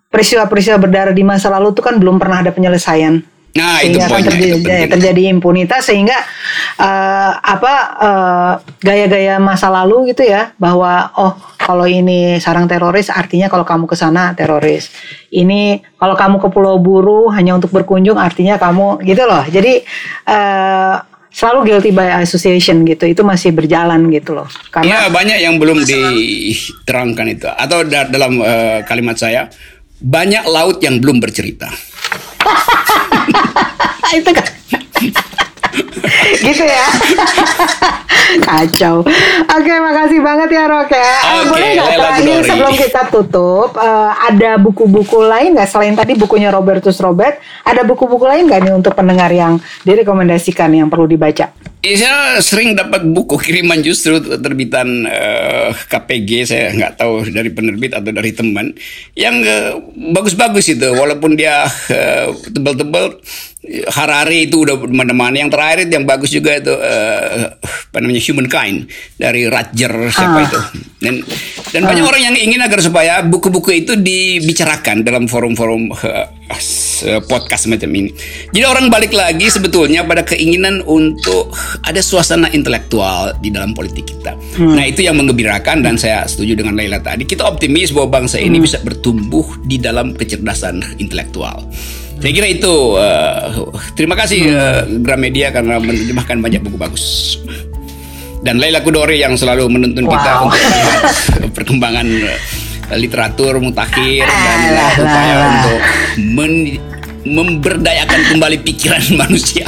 peristiwa-peristiwa 0.08 0.80
berdarah 0.80 1.12
di 1.12 1.28
masa 1.28 1.52
lalu 1.52 1.76
itu 1.76 1.84
kan 1.84 2.00
belum 2.00 2.16
pernah 2.16 2.40
ada 2.40 2.56
penyelesaian. 2.56 3.20
Nah, 3.56 3.80
itu 3.80 3.96
sehingga 3.96 4.04
akan 4.04 4.12
poinnya, 4.12 4.32
terjadi, 4.36 4.52
itu 4.52 4.68
penting. 4.68 4.92
terjadi 4.92 5.22
impunitas 5.32 5.82
sehingga 5.88 6.18
eh, 6.76 7.32
apa 7.40 7.74
eh, 8.04 8.54
gaya-gaya 8.84 9.40
masa 9.40 9.72
lalu 9.72 10.12
gitu 10.12 10.28
ya 10.28 10.52
bahwa 10.60 11.08
oh 11.16 11.40
kalau 11.56 11.88
ini 11.88 12.36
sarang 12.44 12.68
teroris 12.68 13.08
artinya 13.08 13.48
kalau 13.48 13.64
kamu 13.64 13.88
ke 13.88 13.96
sana 13.96 14.36
teroris. 14.36 14.92
Ini 15.32 15.80
kalau 15.96 16.20
kamu 16.20 16.36
ke 16.44 16.48
Pulau 16.52 16.84
Buru 16.84 17.32
hanya 17.32 17.56
untuk 17.56 17.72
berkunjung 17.72 18.20
artinya 18.20 18.60
kamu 18.60 19.00
gitu 19.08 19.24
loh. 19.24 19.48
Jadi 19.48 19.88
eh, 20.28 20.96
selalu 21.36 21.60
guilty 21.68 21.92
by 21.92 22.24
association 22.24 22.88
gitu. 22.88 23.04
Itu 23.04 23.28
masih 23.28 23.52
berjalan 23.52 24.08
gitu 24.08 24.40
loh. 24.40 24.48
Ya 24.48 24.72
Karena 24.72 25.12
banyak 25.12 25.38
yang 25.44 25.60
belum 25.60 25.84
diterangkan 25.84 27.28
itu. 27.28 27.52
Atau 27.52 27.84
da- 27.84 28.08
dalam 28.08 28.40
eh, 28.40 28.88
kalimat 28.88 29.20
saya, 29.20 29.52
banyak 30.00 30.48
laut 30.48 30.80
yang 30.80 31.04
belum 31.04 31.20
bercerita. 31.20 31.68
itu 34.16 34.32
kan 34.32 34.48
gitu 36.42 36.64
ya. 36.66 36.88
Kacau. 38.46 39.06
Oke 39.54 39.74
makasih 39.78 40.20
banget 40.20 40.50
ya 40.56 40.64
Rok 40.66 40.90
ya. 40.92 41.14
Oke, 41.40 41.46
boleh 41.54 41.68
nggak 41.78 41.92
terakhir 41.94 42.38
sebelum 42.44 42.74
kita 42.74 43.02
tutup 43.14 43.70
eh, 43.78 44.12
ada 44.34 44.52
buku-buku 44.58 45.20
lain 45.22 45.54
nggak? 45.56 45.70
Selain 45.70 45.94
tadi 45.94 46.18
bukunya 46.18 46.50
Robertus 46.50 46.98
Robert 47.00 47.38
ada 47.64 47.82
buku-buku 47.86 48.26
lain 48.26 48.50
nggak 48.50 48.62
nih 48.66 48.74
untuk 48.74 48.98
pendengar 48.98 49.30
yang 49.30 49.62
direkomendasikan 49.86 50.74
yang 50.74 50.90
perlu 50.90 51.06
dibaca? 51.06 51.54
Ya, 51.86 51.94
saya 52.02 52.42
sering 52.42 52.74
dapat 52.74 53.06
buku 53.06 53.38
kiriman 53.38 53.78
justru 53.86 54.18
terbitan 54.18 55.06
eh, 55.06 55.70
KPG 55.70 56.30
saya 56.50 56.74
nggak 56.74 56.98
tahu 56.98 57.30
dari 57.30 57.54
penerbit 57.54 57.94
atau 57.94 58.10
dari 58.10 58.34
teman. 58.34 58.74
Yang 59.14 59.36
eh, 59.46 59.72
bagus-bagus 60.10 60.66
itu 60.74 60.90
walaupun 60.98 61.38
dia 61.38 61.70
eh, 61.94 62.34
tebal-tebal 62.50 63.22
Harari 63.88 64.46
itu 64.46 64.62
udah 64.62 64.78
mana-mana 64.86 65.36
yang 65.36 65.50
terakhir 65.50 65.88
yang 65.88 66.04
bagus 66.04 66.30
juga 66.30 66.54
itu 66.54 66.70
eh, 66.72 67.50
apa 67.58 67.98
namanya 67.98 68.22
Humankind 68.22 68.86
dari 69.16 69.46
Rutger 69.46 69.94
siapa 70.08 70.36
Ah. 70.36 70.46
itu 70.46 70.60
dan 71.00 71.16
dan 71.70 71.82
banyak 71.84 72.02
orang 72.02 72.22
yang 72.24 72.36
ingin 72.36 72.60
agar 72.60 72.80
supaya 72.80 73.20
buku-buku 73.22 73.72
itu 73.76 73.94
dibicarakan 73.96 75.02
dalam 75.02 75.26
forum-forum 75.26 75.92
s- 76.50 76.84
podcast 77.24 77.68
macam 77.68 77.92
ini. 77.92 78.08
Jadi 78.50 78.64
orang 78.64 78.88
balik 78.88 79.12
lagi 79.12 79.46
sebetulnya 79.46 80.02
pada 80.02 80.24
keinginan 80.24 80.80
untuk 80.82 81.52
ada 81.82 82.00
suasana 82.00 82.48
intelektual 82.50 83.36
di 83.38 83.50
dalam 83.50 83.74
politik 83.74 84.08
kita. 84.08 84.32
Nah 84.58 84.84
itu 84.84 85.02
yang 85.02 85.16
mengembirakan 85.16 85.82
dan 85.82 85.96
saya 85.96 86.24
setuju 86.24 86.56
dengan 86.56 86.74
Laila 86.74 86.98
tadi. 86.98 87.24
Kita 87.24 87.44
optimis 87.44 87.92
bahwa 87.92 88.24
bangsa 88.24 88.40
ini 88.40 88.58
bisa 88.58 88.80
bertumbuh 88.80 89.44
di 89.62 89.76
dalam 89.76 90.16
kecerdasan 90.16 90.80
intelektual. 90.98 91.68
Saya 92.16 92.32
kira 92.32 92.48
itu. 92.48 92.76
eh, 92.96 93.40
terima 93.94 94.16
kasih 94.16 94.42
eh, 94.48 94.82
Gramedia 94.98 95.50
karena 95.50 95.78
menerjemahkan 95.78 96.38
banyak 96.38 96.62
buku 96.62 96.76
bagus. 96.76 97.38
Dan 98.40 98.58
Laila 98.58 98.80
Kudori 98.80 99.18
yang 99.18 99.34
selalu 99.34 99.66
menuntun 99.68 100.06
kita 100.06 100.32
Wow. 100.36 100.46
untuk 100.46 100.62
melihat 100.62 101.02
perkembangan 101.58 102.08
eh, 102.08 102.38
literatur 102.96 103.58
mutakhir 103.58 104.22
dan 104.22 104.60
Alah, 104.68 104.92
upaya 104.96 105.34
alah. 105.34 105.50
untuk 105.52 105.80
men- 106.20 106.78
memberdayakan 107.26 108.22
kembali 108.28 108.58
pikiran 108.62 109.02
manusia. 109.22 109.66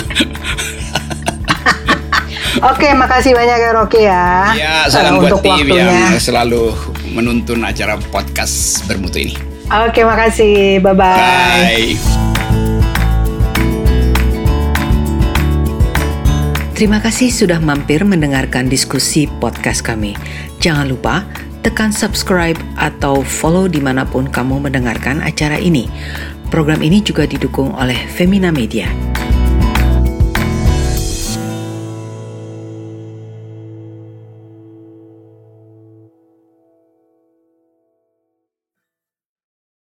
oke 2.59 2.87
makasih 2.91 3.33
banyak 3.33 3.57
ya 3.59 3.69
Rocky 3.71 4.01
ya 4.01 4.25
ya, 4.53 4.75
salam 4.89 5.17
buat 5.17 5.29
untuk 5.29 5.41
tim 5.41 5.53
waktunya 5.61 5.85
yang 5.85 6.17
selalu 6.17 6.73
menuntun 7.11 7.61
acara 7.61 7.97
podcast 8.09 8.85
bermutu 8.85 9.17
ini. 9.19 9.33
Oke 9.71 10.01
makasih 10.03 10.79
bye 10.79 10.95
bye 10.95 11.15
Bye. 11.15 12.17
Terima 16.77 17.01
kasih 17.01 17.33
sudah 17.33 17.57
mampir 17.57 18.05
mendengarkan 18.05 18.69
diskusi 18.69 19.25
podcast 19.41 19.81
kami. 19.81 20.13
Jangan 20.61 20.85
lupa 20.85 21.25
tekan 21.65 21.89
subscribe 21.89 22.53
atau 22.77 23.25
follow 23.25 23.65
di 23.65 23.81
mana 23.81 24.05
pun 24.05 24.29
kamu 24.29 24.69
mendengarkan 24.69 25.17
acara 25.25 25.57
ini. 25.57 25.89
Program 26.53 26.85
ini 26.85 27.01
juga 27.01 27.25
didukung 27.25 27.73
oleh 27.73 27.97
Femina 28.13 28.53
Media. 28.53 28.85